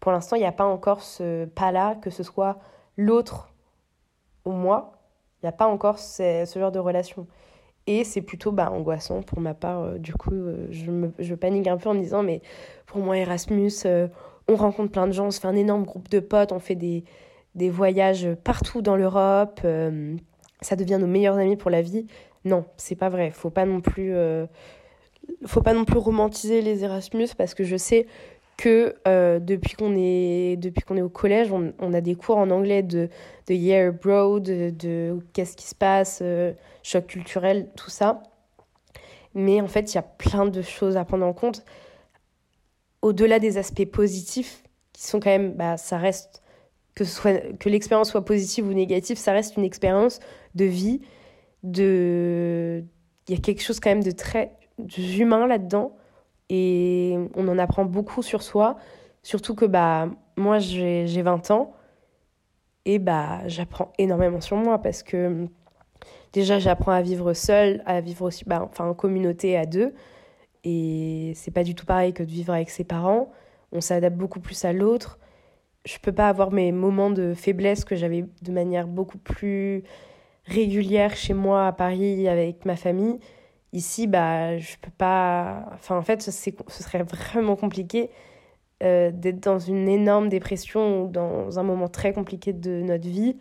Pour 0.00 0.10
l'instant, 0.10 0.36
il 0.36 0.40
n'y 0.40 0.46
a 0.46 0.52
pas 0.52 0.64
encore 0.64 1.02
ce 1.02 1.44
pas-là, 1.44 1.94
que 1.96 2.10
ce 2.10 2.22
soit 2.22 2.58
l'autre 2.96 3.52
au 4.44 4.50
moi, 4.50 4.92
il 5.42 5.46
n'y 5.46 5.48
a 5.48 5.52
pas 5.52 5.66
encore 5.66 5.98
ce, 5.98 6.44
genre 6.56 6.72
de 6.72 6.78
relation. 6.78 7.26
Et 7.86 8.04
c'est 8.04 8.22
plutôt 8.22 8.52
bah, 8.52 8.70
angoissant 8.70 9.22
pour 9.22 9.40
ma 9.40 9.54
part. 9.54 9.80
Euh, 9.80 9.98
du 9.98 10.12
coup, 10.14 10.34
euh, 10.34 10.66
je, 10.70 10.90
me, 10.90 11.12
je 11.18 11.34
panique 11.34 11.66
un 11.66 11.76
peu 11.76 11.88
en 11.88 11.94
me 11.94 12.00
disant, 12.00 12.22
mais 12.22 12.42
pour 12.86 13.00
moi, 13.00 13.16
Erasmus, 13.16 13.72
euh, 13.86 14.08
on 14.48 14.56
rencontre 14.56 14.92
plein 14.92 15.06
de 15.06 15.12
gens, 15.12 15.26
on 15.26 15.30
se 15.30 15.40
fait 15.40 15.48
un 15.48 15.56
énorme 15.56 15.84
groupe 15.84 16.08
de 16.08 16.20
potes, 16.20 16.52
on 16.52 16.58
fait 16.58 16.74
des, 16.74 17.04
des 17.54 17.70
voyages 17.70 18.28
partout 18.44 18.82
dans 18.82 18.96
l'Europe, 18.96 19.60
ça 20.60 20.76
devient 20.76 20.98
nos 21.00 21.06
meilleurs 21.06 21.38
amis 21.38 21.56
pour 21.56 21.70
la 21.70 21.82
vie. 21.82 22.06
Non, 22.44 22.64
c'est 22.76 22.96
pas 22.96 23.08
vrai. 23.08 23.30
Faut 23.30 23.50
pas 23.50 23.66
non 23.66 23.80
plus, 23.80 24.14
faut 25.46 25.62
pas 25.62 25.74
non 25.74 25.84
plus 25.84 25.98
romantiser 25.98 26.60
les 26.60 26.84
Erasmus 26.84 27.28
parce 27.36 27.54
que 27.54 27.64
je 27.64 27.76
sais 27.76 28.06
que 28.56 28.94
euh, 29.08 29.40
depuis 29.40 29.74
qu'on 29.74 29.94
est, 29.96 30.56
depuis 30.56 30.82
qu'on 30.82 30.96
est 30.96 31.02
au 31.02 31.08
collège, 31.08 31.50
on, 31.52 31.92
a 31.92 32.00
des 32.00 32.14
cours 32.14 32.36
en 32.36 32.50
anglais 32.50 32.82
de, 32.82 33.08
de 33.48 33.54
year 33.54 33.88
abroad, 33.88 34.42
de, 34.44 34.70
de 34.70 35.18
qu'est-ce 35.32 35.56
qui 35.56 35.66
se 35.66 35.74
passe, 35.74 36.20
euh, 36.22 36.52
choc 36.82 37.06
culturel, 37.06 37.68
tout 37.76 37.90
ça. 37.90 38.22
Mais 39.34 39.60
en 39.60 39.68
fait, 39.68 39.92
il 39.92 39.96
y 39.96 39.98
a 39.98 40.02
plein 40.02 40.46
de 40.46 40.62
choses 40.62 40.96
à 40.96 41.04
prendre 41.04 41.26
en 41.26 41.32
compte. 41.32 41.64
Au-delà 43.00 43.38
des 43.38 43.58
aspects 43.58 43.84
positifs, 43.86 44.62
qui 44.92 45.02
sont 45.02 45.18
quand 45.18 45.30
même, 45.30 45.54
bah, 45.54 45.76
ça 45.76 45.96
reste, 45.98 46.42
que, 46.94 47.04
soit, 47.04 47.56
que 47.56 47.68
l'expérience 47.68 48.10
soit 48.10 48.24
positive 48.24 48.68
ou 48.68 48.74
négative, 48.74 49.16
ça 49.16 49.32
reste 49.32 49.56
une 49.56 49.64
expérience 49.64 50.20
de 50.54 50.66
vie. 50.66 51.00
De... 51.62 52.84
Il 53.28 53.34
y 53.34 53.38
a 53.38 53.40
quelque 53.40 53.62
chose 53.62 53.80
quand 53.80 53.90
même 53.90 54.02
de 54.02 54.10
très 54.10 54.56
humain 54.98 55.46
là-dedans 55.46 55.96
et 56.48 57.16
on 57.34 57.48
en 57.48 57.58
apprend 57.58 57.84
beaucoup 57.84 58.22
sur 58.22 58.42
soi, 58.42 58.76
surtout 59.22 59.54
que 59.54 59.64
bah, 59.64 60.08
moi 60.36 60.58
j'ai 60.58 61.22
20 61.22 61.50
ans 61.50 61.72
et 62.84 62.98
bah, 62.98 63.46
j'apprends 63.46 63.92
énormément 63.98 64.40
sur 64.40 64.56
moi 64.56 64.78
parce 64.78 65.02
que 65.02 65.46
déjà 66.32 66.58
j'apprends 66.58 66.92
à 66.92 67.02
vivre 67.02 67.32
seule, 67.32 67.82
à 67.86 68.00
vivre 68.00 68.26
aussi 68.26 68.44
bah, 68.44 68.68
enfin, 68.68 68.86
en 68.86 68.94
communauté 68.94 69.56
à 69.56 69.66
deux 69.66 69.94
et 70.64 71.32
c'est 71.34 71.50
pas 71.50 71.64
du 71.64 71.74
tout 71.74 71.86
pareil 71.86 72.12
que 72.12 72.22
de 72.22 72.30
vivre 72.30 72.52
avec 72.52 72.70
ses 72.70 72.84
parents. 72.84 73.32
On 73.72 73.80
s'adapte 73.80 74.16
beaucoup 74.16 74.40
plus 74.40 74.64
à 74.64 74.72
l'autre. 74.72 75.18
Je 75.84 75.98
peux 75.98 76.12
pas 76.12 76.28
avoir 76.28 76.52
mes 76.52 76.70
moments 76.70 77.10
de 77.10 77.34
faiblesse 77.34 77.84
que 77.84 77.96
j'avais 77.96 78.24
de 78.42 78.52
manière 78.52 78.86
beaucoup 78.86 79.18
plus 79.18 79.82
régulière 80.44 81.16
chez 81.16 81.34
moi 81.34 81.66
à 81.66 81.72
Paris 81.72 82.28
avec 82.28 82.64
ma 82.64 82.76
famille. 82.76 83.18
Ici, 83.72 84.06
bah, 84.06 84.58
je 84.58 84.76
peux 84.80 84.90
pas. 84.90 85.64
Enfin, 85.74 85.96
en 85.96 86.02
fait, 86.02 86.22
ce 86.22 86.30
serait 86.30 87.02
vraiment 87.02 87.56
compliqué 87.56 88.10
euh, 88.82 89.10
d'être 89.12 89.40
dans 89.40 89.58
une 89.58 89.88
énorme 89.88 90.28
dépression 90.28 91.04
ou 91.04 91.08
dans 91.08 91.58
un 91.58 91.62
moment 91.62 91.88
très 91.88 92.12
compliqué 92.12 92.52
de 92.52 92.82
notre 92.82 93.08
vie, 93.08 93.38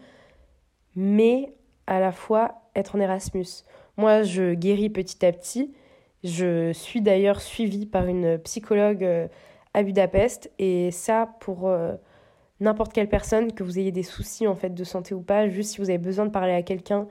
mais 0.95 1.53
à 1.87 1.99
la 1.99 2.11
fois 2.11 2.61
être 2.75 2.95
en 2.95 2.99
Erasmus. 2.99 3.65
Moi, 3.97 4.21
je 4.21 4.53
guéris 4.53 4.89
petit 4.89 5.25
à 5.25 5.31
petit. 5.31 5.73
Je 6.23 6.71
suis 6.73 7.01
d'ailleurs 7.01 7.41
suivie 7.41 7.87
par 7.87 8.05
une 8.05 8.37
psychologue 8.39 9.03
euh, 9.03 9.27
à 9.73 9.83
Budapest, 9.83 10.51
et 10.59 10.91
ça, 10.91 11.35
pour 11.39 11.67
euh, 11.67 11.95
n'importe 12.61 12.93
quelle 12.93 13.09
personne, 13.09 13.51
que 13.51 13.63
vous 13.63 13.77
ayez 13.79 13.91
des 13.91 14.03
soucis 14.03 14.47
en 14.47 14.55
fait 14.55 14.73
de 14.73 14.83
santé 14.83 15.13
ou 15.13 15.21
pas, 15.21 15.49
juste 15.49 15.71
si 15.71 15.77
vous 15.79 15.89
avez 15.89 15.97
besoin 15.97 16.25
de 16.25 16.31
parler 16.31 16.53
à 16.53 16.61
quelqu'un 16.61 17.07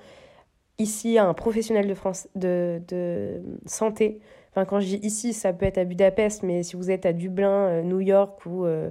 ici, 0.78 1.18
à 1.18 1.26
un 1.26 1.34
professionnel 1.34 1.86
de, 1.86 1.94
France, 1.94 2.28
de, 2.34 2.80
de 2.88 3.42
santé. 3.66 4.20
Enfin, 4.50 4.64
quand 4.64 4.80
je 4.80 4.86
dis 4.86 5.00
ici, 5.02 5.32
ça 5.34 5.52
peut 5.52 5.66
être 5.66 5.78
à 5.78 5.84
Budapest, 5.84 6.42
mais 6.42 6.62
si 6.62 6.76
vous 6.76 6.90
êtes 6.90 7.04
à 7.04 7.12
Dublin, 7.12 7.50
euh, 7.50 7.82
New 7.82 8.00
York 8.00 8.46
ou, 8.46 8.64
euh, 8.64 8.90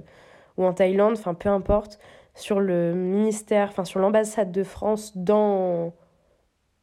ou 0.56 0.64
en 0.64 0.72
Thaïlande, 0.72 1.14
enfin 1.14 1.34
peu 1.34 1.48
importe, 1.48 1.98
sur 2.34 2.60
le 2.60 2.94
ministère, 2.94 3.68
enfin 3.70 3.84
sur 3.84 3.98
l'ambassade 3.98 4.52
de 4.52 4.62
France 4.62 5.16
dans, 5.16 5.92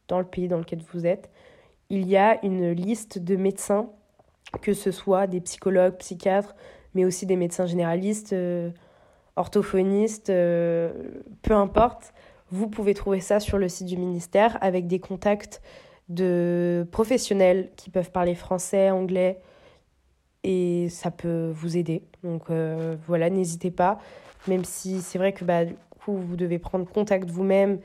dans 0.08 0.18
le 0.18 0.26
pays 0.26 0.48
dans 0.48 0.58
lequel 0.58 0.80
vous 0.92 1.06
êtes, 1.06 1.30
il 1.90 2.06
y 2.06 2.16
a 2.16 2.44
une 2.44 2.70
liste 2.70 3.18
de 3.18 3.36
médecins, 3.36 3.90
que 4.60 4.74
ce 4.74 4.90
soit 4.90 5.26
des 5.26 5.40
psychologues, 5.40 5.96
psychiatres, 5.96 6.54
mais 6.94 7.04
aussi 7.04 7.26
des 7.26 7.36
médecins 7.36 7.66
généralistes, 7.66 8.32
euh, 8.32 8.70
orthophonistes, 9.38 10.30
euh, 10.30 10.92
peu 11.42 11.54
importe. 11.54 12.12
Vous 12.50 12.68
pouvez 12.68 12.94
trouver 12.94 13.20
ça 13.20 13.40
sur 13.40 13.58
le 13.58 13.68
site 13.68 13.86
du 13.86 13.96
ministère 13.96 14.58
avec 14.60 14.86
des 14.86 14.98
contacts 15.00 15.62
de 16.08 16.86
professionnels 16.90 17.70
qui 17.76 17.90
peuvent 17.90 18.10
parler 18.10 18.34
français, 18.34 18.90
anglais, 18.90 19.40
et 20.44 20.88
ça 20.88 21.10
peut 21.10 21.50
vous 21.54 21.76
aider. 21.76 22.02
Donc 22.24 22.50
euh, 22.50 22.96
voilà, 23.06 23.30
n'hésitez 23.30 23.70
pas, 23.70 23.98
même 24.46 24.64
si 24.64 25.00
c'est 25.00 25.18
vrai 25.18 25.32
que 25.32 25.44
bah, 25.44 25.64
du 25.64 25.74
coup, 26.02 26.16
vous 26.16 26.36
devez 26.36 26.58
prendre 26.58 26.86
contact 26.86 27.30
vous-même 27.30 27.78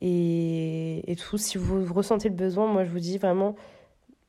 et, 0.00 1.10
et, 1.10 1.16
tout. 1.16 1.38
Si 1.38 1.56
vous 1.58 1.92
ressentez 1.92 2.28
le 2.28 2.34
besoin, 2.34 2.66
moi 2.66 2.84
je 2.84 2.90
vous 2.90 3.00
dis 3.00 3.18
vraiment, 3.18 3.56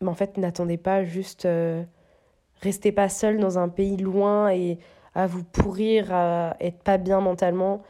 mais 0.02 0.10
en 0.10 0.14
fait, 0.14 0.38
n'attendez 0.38 0.78
pas 0.78 1.04
juste, 1.04 1.46
euh, 1.46 1.84
restez 2.62 2.92
pas 2.92 3.10
seul 3.10 3.40
dans 3.40 3.60
un 3.60 3.70
pays 3.70 3.98
loin 3.98 4.50
et 4.50 4.78
à 5.15 5.28
vous 5.28 5.43
pourrir, 5.43 6.13
à 6.13 6.56
être 6.60 6.80
pas 6.84 6.97
bien 6.97 7.21
mentalement. 7.21 7.84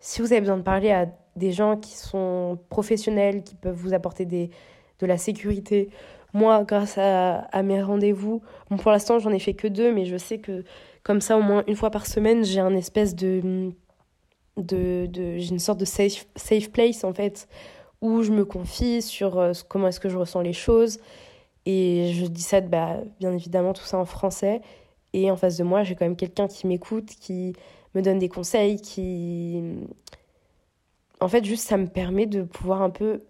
Si 0.00 0.20
vous 0.20 0.32
avez 0.32 0.40
besoin 0.40 0.56
de 0.56 0.62
parler 0.62 0.90
à 0.90 1.06
des 1.36 1.52
gens 1.52 1.76
qui 1.76 1.96
sont 1.96 2.58
professionnels, 2.68 3.42
qui 3.42 3.54
peuvent 3.54 3.76
vous 3.76 3.94
apporter 3.94 4.24
de 4.24 5.06
la 5.06 5.18
sécurité, 5.18 5.90
moi, 6.36 6.64
grâce 6.64 6.98
à, 6.98 7.62
mes 7.62 7.82
rendez-vous, 7.82 8.42
bon, 8.68 8.76
pour 8.76 8.90
l'instant, 8.90 9.18
j'en 9.18 9.30
ai 9.30 9.38
fait 9.38 9.54
que 9.54 9.68
deux, 9.68 9.92
mais 9.92 10.04
je 10.04 10.18
sais 10.18 10.38
que 10.38 10.64
comme 11.02 11.20
ça, 11.20 11.38
au 11.38 11.42
moins 11.42 11.64
une 11.66 11.76
fois 11.76 11.90
par 11.90 12.06
semaine, 12.06 12.44
j'ai 12.44 12.60
un 12.60 12.74
espèce 12.74 13.14
de. 13.14 13.72
de, 14.58 15.08
j'ai 15.14 15.48
une 15.48 15.58
sorte 15.58 15.78
de 15.78 15.84
safe, 15.86 16.26
safe 16.36 16.70
place, 16.70 17.04
en 17.04 17.14
fait, 17.14 17.48
où 18.02 18.22
je 18.22 18.32
me 18.32 18.44
confie 18.44 19.00
sur 19.00 19.38
euh, 19.38 19.52
comment 19.68 19.88
est-ce 19.88 20.00
que 20.00 20.08
je 20.10 20.18
ressens 20.18 20.42
les 20.42 20.52
choses. 20.52 20.98
Et 21.64 22.12
je 22.12 22.26
dis 22.26 22.42
ça, 22.42 22.60
bah, 22.60 22.98
bien 23.18 23.32
évidemment, 23.32 23.72
tout 23.72 23.84
ça 23.84 23.98
en 23.98 24.04
français. 24.04 24.60
Et 25.16 25.30
en 25.30 25.36
face 25.36 25.56
de 25.56 25.64
moi, 25.64 25.82
j'ai 25.82 25.94
quand 25.94 26.04
même 26.04 26.14
quelqu'un 26.14 26.46
qui 26.46 26.66
m'écoute, 26.66 27.06
qui 27.18 27.54
me 27.94 28.02
donne 28.02 28.18
des 28.18 28.28
conseils, 28.28 28.78
qui. 28.78 29.62
En 31.20 31.28
fait, 31.28 31.42
juste, 31.42 31.66
ça 31.66 31.78
me 31.78 31.86
permet 31.86 32.26
de 32.26 32.42
pouvoir 32.42 32.82
un 32.82 32.90
peu 32.90 33.22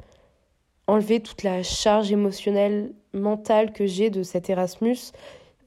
enlever 0.88 1.20
toute 1.20 1.44
la 1.44 1.62
charge 1.62 2.11
émotionnelle, 2.11 2.92
mentale 3.12 3.72
que 3.72 3.87
j'ai 3.87 4.11
de 4.11 4.25
cet 4.25 4.51
Erasmus. 4.51 4.96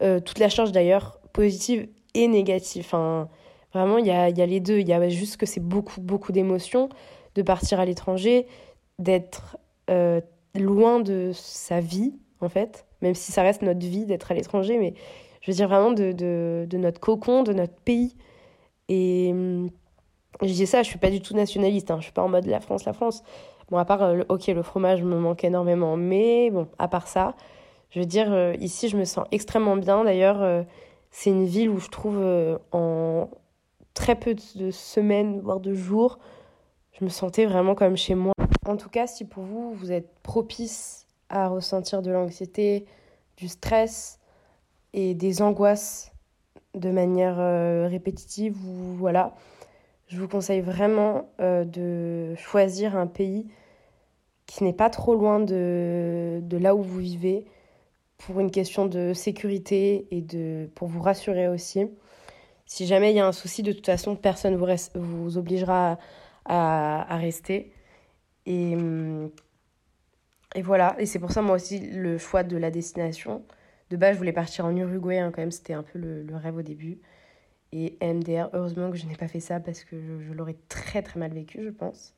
Euh, 0.01 0.19
toute 0.19 0.39
la 0.39 0.49
charge 0.49 0.73
d'ailleurs 0.73 1.21
positive 1.31 1.87
et 2.13 2.27
négative. 2.27 2.83
Enfin, 2.85 3.29
vraiment, 3.73 3.97
il 3.97 4.05
y 4.05 4.11
a, 4.11 4.27
y 4.27 4.41
a 4.41 4.45
les 4.45 4.59
deux. 4.59 4.79
Il 4.79 4.89
y 4.89 4.93
a 4.93 5.07
juste 5.07 5.37
que 5.37 5.45
c'est 5.45 5.63
beaucoup, 5.63 6.01
beaucoup 6.01 6.33
d'émotions 6.33 6.89
de 7.35 7.41
partir 7.43 7.79
à 7.79 7.85
l'étranger, 7.85 8.45
d'être 8.97 9.57
euh, 9.89 10.19
loin 10.53 10.99
de 10.99 11.31
sa 11.33 11.79
vie, 11.79 12.11
en 12.41 12.49
fait, 12.49 12.85
même 13.01 13.15
si 13.15 13.31
ça 13.31 13.41
reste 13.41 13.61
notre 13.61 13.79
vie 13.79 14.05
d'être 14.05 14.31
à 14.31 14.33
l'étranger, 14.33 14.77
mais 14.77 14.95
je 15.49 15.53
veux 15.53 15.57
dire 15.57 15.67
vraiment 15.67 15.91
de, 15.91 16.67
notre 16.73 16.99
cocon, 16.99 17.41
de 17.41 17.53
notre 17.53 17.73
pays. 17.73 18.15
Et 18.87 19.29
hum, 19.31 19.71
je 20.41 20.53
dis 20.53 20.67
ça, 20.67 20.83
je 20.83 20.87
suis 20.87 20.99
pas 20.99 21.09
du 21.09 21.21
tout 21.21 21.33
nationaliste, 21.33 21.89
hein, 21.89 21.97
je 21.97 22.03
suis 22.03 22.13
pas 22.13 22.21
en 22.21 22.29
mode 22.29 22.45
la 22.45 22.59
France, 22.59 22.85
la 22.85 22.93
France. 22.93 23.23
Bon, 23.71 23.77
à 23.77 23.85
part, 23.85 24.03
euh, 24.03 24.21
ok, 24.29 24.45
le 24.47 24.61
fromage 24.61 25.03
me 25.03 25.17
manque 25.17 25.43
énormément, 25.43 25.97
mais 25.97 26.51
bon, 26.51 26.67
à 26.77 26.87
part 26.87 27.07
ça, 27.07 27.35
je 27.89 27.99
veux 27.99 28.05
dire, 28.05 28.31
euh, 28.31 28.53
ici, 28.59 28.89
je 28.89 28.97
me 28.97 29.05
sens 29.05 29.25
extrêmement 29.31 29.75
bien. 29.75 30.03
D'ailleurs, 30.03 30.41
euh, 30.43 30.61
c'est 31.09 31.31
une 31.31 31.45
ville 31.45 31.69
où 31.69 31.79
je 31.79 31.89
trouve 31.89 32.19
en 32.71 33.29
très 33.95 34.15
peu 34.15 34.35
de 34.55 34.69
semaines, 34.69 35.39
voire 35.41 35.59
de 35.59 35.73
jours, 35.73 36.19
je 36.91 37.03
me 37.03 37.09
sentais 37.09 37.47
vraiment 37.47 37.73
comme 37.73 37.97
chez 37.97 38.13
moi. 38.13 38.33
En 38.67 38.77
tout 38.77 38.89
cas, 38.89 39.07
si 39.07 39.25
pour 39.25 39.43
vous, 39.43 39.73
vous 39.73 39.91
êtes 39.91 40.13
propice 40.21 41.07
à 41.29 41.47
ressentir 41.47 42.03
de 42.03 42.11
l'anxiété, 42.11 42.85
du 43.37 43.47
stress 43.47 44.18
et 44.93 45.13
des 45.13 45.41
angoisses 45.41 46.11
de 46.75 46.91
manière 46.91 47.37
répétitive 47.89 48.55
ou 48.65 48.95
voilà, 48.95 49.35
je 50.09 50.19
vous 50.19 50.27
conseille 50.27 50.61
vraiment 50.61 51.29
euh, 51.39 51.63
de 51.63 52.35
choisir 52.35 52.97
un 52.97 53.07
pays 53.07 53.47
qui 54.47 54.63
n'est 54.63 54.73
pas 54.73 54.89
trop 54.89 55.13
loin 55.13 55.39
de, 55.39 56.39
de, 56.41 56.57
là 56.57 56.75
où 56.75 56.81
vous 56.81 56.97
vivez 56.97 57.45
pour 58.17 58.39
une 58.39 58.49
question 58.49 58.87
de 58.87 59.13
sécurité 59.13 60.07
et 60.09 60.21
de, 60.21 60.67
pour 60.73 60.87
vous 60.87 61.01
rassurer 61.01 61.47
aussi. 61.47 61.85
Si 62.65 62.87
jamais 62.87 63.11
il 63.11 63.17
y 63.17 63.19
a 63.19 63.27
un 63.27 63.31
souci, 63.31 63.61
de 63.61 63.71
toute 63.71 63.85
façon, 63.85 64.15
personne 64.15 64.55
vous, 64.55 64.65
reste, 64.65 64.97
vous 64.97 65.37
obligera 65.37 65.99
à, 66.45 67.13
à 67.13 67.17
rester. 67.17 67.71
Et, 68.47 68.75
et 70.55 70.61
voilà, 70.63 70.95
et 70.97 71.05
c'est 71.05 71.19
pour 71.19 71.31
ça 71.31 71.43
moi 71.43 71.55
aussi 71.55 71.79
le 71.79 72.17
choix 72.17 72.41
de 72.43 72.57
la 72.57 72.71
destination. 72.71 73.43
De 73.89 73.97
base, 73.97 74.13
je 74.13 74.17
voulais 74.19 74.33
partir 74.33 74.65
en 74.65 74.75
Uruguay, 74.75 75.17
hein, 75.17 75.31
quand 75.31 75.41
même, 75.41 75.51
c'était 75.51 75.73
un 75.73 75.83
peu 75.83 75.99
le, 75.99 76.35
rêve 76.35 76.57
au 76.57 76.61
début 76.61 76.99
et 77.71 77.97
MDR. 78.01 78.49
Heureusement 78.53 78.91
que 78.91 78.97
je 78.97 79.05
n'ai 79.05 79.15
pas 79.15 79.27
fait 79.27 79.39
ça 79.39 79.59
parce 79.59 79.83
que 79.83 79.99
je, 79.99 80.19
je 80.19 80.33
l'aurais 80.33 80.57
très 80.69 81.01
très 81.01 81.19
mal 81.19 81.33
vécu, 81.33 81.63
je 81.63 81.69
pense. 81.69 82.13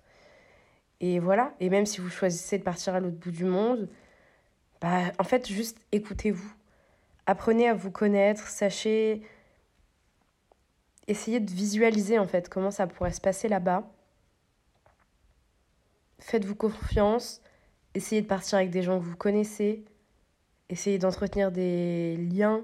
Et 1.00 1.20
voilà, 1.20 1.56
et 1.60 1.70
même 1.70 1.86
si 1.86 2.00
vous 2.00 2.10
choisissez 2.10 2.60
de 2.60 2.64
partir 2.64 2.94
à 2.94 3.00
l'autre 3.00 3.18
bout 3.18 3.32
du 3.32 3.46
monde, 3.46 3.90
bah, 4.82 5.12
en 5.20 5.24
fait, 5.24 5.48
juste 5.48 5.78
écoutez-vous. 5.92 6.54
Apprenez 7.28 7.68
à 7.70 7.74
vous 7.74 7.92
connaître, 7.92 8.48
sachez. 8.48 9.22
Essayez 11.08 11.40
de 11.40 11.52
visualiser 11.52 12.20
en 12.20 12.28
fait 12.28 12.50
comment 12.50 12.72
ça 12.72 12.88
pourrait 12.88 13.12
se 13.12 13.22
passer 13.22 13.48
là-bas. 13.48 13.84
Faites-vous 16.20 16.56
confiance, 16.56 17.42
essayez 17.96 18.22
de 18.22 18.28
partir 18.28 18.58
avec 18.58 18.70
des 18.70 18.84
gens 18.84 19.00
que 19.00 19.04
vous 19.04 19.16
connaissez, 19.16 19.84
essayez 20.72 20.98
d'entretenir 20.98 21.52
des 21.52 22.16
liens 22.18 22.64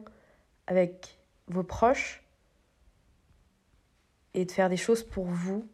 avec 0.66 1.20
vos 1.48 1.64
proches 1.64 2.24
et 4.34 4.46
de 4.46 4.52
faire 4.52 4.70
des 4.70 4.78
choses 4.78 5.04
pour 5.04 5.26
vous. 5.26 5.68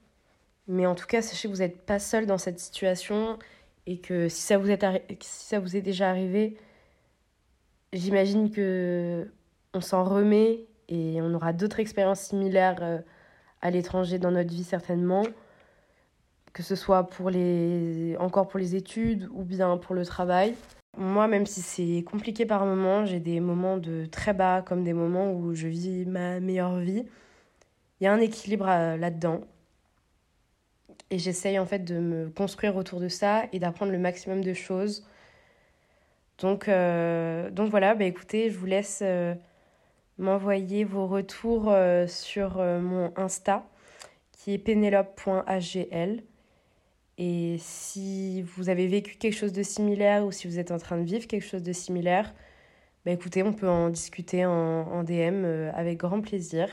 Mais 0.68 0.86
en 0.86 0.96
tout 0.96 1.06
cas, 1.06 1.22
sachez 1.22 1.48
que 1.48 1.54
vous 1.54 1.60
n'êtes 1.60 1.82
pas 1.82 2.00
seul 2.00 2.26
dans 2.26 2.38
cette 2.38 2.60
situation 2.60 3.38
et 3.86 4.00
que 4.00 4.30
si 4.30 4.42
ça 4.42 4.58
vous 4.58 4.70
est, 4.70 4.84
si 5.22 5.46
ça 5.48 5.60
vous 5.60 5.76
est 5.76 5.82
déjà 5.82 6.10
arrivé, 6.10 6.58
j'imagine 7.92 8.50
que 8.50 9.30
on 9.74 9.82
s'en 9.82 10.04
remet 10.04 10.66
et 10.88 11.22
on 11.22 11.34
aura 11.34 11.54
d'autres 11.54 11.80
expériences 11.80 12.22
similaires 12.22 12.82
euh, 12.82 13.00
à 13.62 13.72
l'étranger 13.72 14.20
dans 14.20 14.32
notre 14.32 14.52
vie 14.52 14.64
certainement, 14.64 15.24
que 16.54 16.64
ce 16.64 16.76
soit 16.76 17.08
pour 17.10 17.30
les 17.30 18.16
encore 18.20 18.48
pour 18.48 18.60
les 18.60 18.76
études 18.76 19.28
ou 19.34 19.44
bien 19.44 19.78
pour 19.78 19.96
le 19.96 20.06
travail. 20.06 20.56
Moi, 20.98 21.28
même 21.28 21.48
si 21.48 21.62
c'est 21.62 22.04
compliqué 22.04 22.46
par 22.46 22.66
moments, 22.66 23.06
j'ai 23.06 23.20
des 23.20 23.40
moments 23.40 23.78
de 23.78 24.06
très 24.06 24.34
bas 24.34 24.62
comme 24.62 24.84
des 24.84 24.94
moments 24.94 25.32
où 25.34 25.56
je 25.56 25.68
vis 25.68 26.06
ma 26.06 26.40
meilleure 26.40 26.78
vie. 26.78 27.06
Il 28.00 28.04
y 28.04 28.08
a 28.08 28.14
un 28.14 28.20
équilibre 28.20 28.68
euh, 28.70 28.98
là-dedans. 28.98 29.42
Et 31.10 31.18
j'essaye 31.20 31.58
en 31.58 31.66
fait 31.66 31.80
de 31.80 32.00
me 32.00 32.30
construire 32.30 32.76
autour 32.76 33.00
de 33.00 33.08
ça 33.08 33.46
et 33.54 33.60
d'apprendre 33.60 33.92
le 33.92 33.98
maximum 33.98 34.44
de 34.44 34.54
choses. 34.54 35.08
Donc, 36.40 36.68
euh, 36.68 37.50
donc 37.50 37.70
voilà, 37.72 37.96
bah 37.96 38.06
écoutez, 38.06 38.50
je 38.52 38.58
vous 38.58 38.66
laisse 38.66 39.00
euh, 39.04 39.34
m'envoyer 40.18 40.84
vos 40.84 41.08
retours 41.08 41.74
sur 42.08 42.58
mon 42.58 43.14
Insta 43.16 43.66
qui 44.32 44.54
est 44.54 44.58
penelope.hgl. 44.60 46.24
Et 47.18 47.58
si 47.60 48.42
vous 48.42 48.70
avez 48.70 48.88
vécu 48.88 49.16
quelque 49.16 49.36
chose 49.36 49.54
de 49.54 49.64
similaire 49.64 50.26
ou 50.26 50.32
si 50.32 50.48
vous 50.48 50.58
êtes 50.58 50.72
en 50.72 50.78
train 50.78 50.98
de 50.98 51.04
vivre 51.04 51.28
quelque 51.28 51.46
chose 51.46 51.64
de 51.64 51.74
similaire, 51.74 52.34
bah 53.06 53.12
écoutez, 53.12 53.44
on 53.44 53.54
peut 53.54 53.70
en 53.70 53.90
discuter 53.90 54.46
en, 54.46 55.04
DM 55.04 55.46
avec 55.74 55.98
grand 55.98 56.22
plaisir. 56.22 56.70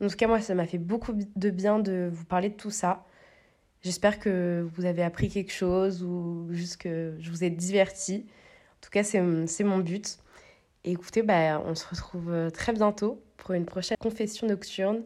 En 0.00 0.08
tout 0.08 0.16
cas, 0.16 0.26
moi, 0.26 0.40
ça 0.40 0.54
m'a 0.54 0.66
fait 0.66 0.78
beaucoup 0.78 1.12
de 1.14 1.50
bien 1.50 1.78
de 1.78 2.10
vous 2.12 2.24
parler 2.24 2.50
de 2.50 2.54
tout 2.54 2.70
ça. 2.70 3.04
J'espère 3.82 4.20
que 4.20 4.68
vous 4.74 4.84
avez 4.84 5.02
appris 5.02 5.28
quelque 5.28 5.52
chose 5.52 6.02
ou 6.04 6.46
juste 6.50 6.76
que 6.76 7.16
je 7.18 7.30
vous 7.30 7.42
ai 7.42 7.50
diverti. 7.50 8.26
En 8.26 8.80
tout 8.82 8.90
cas, 8.90 9.02
c'est 9.02 9.64
mon 9.64 9.78
but. 9.78 10.18
Et 10.84 10.92
écoutez, 10.92 11.22
bah, 11.22 11.62
on 11.64 11.74
se 11.74 11.86
retrouve 11.88 12.50
très 12.52 12.72
bientôt 12.72 13.22
pour 13.36 13.52
une 13.52 13.64
prochaine 13.64 13.96
confession 14.00 14.46
nocturne. 14.46 15.02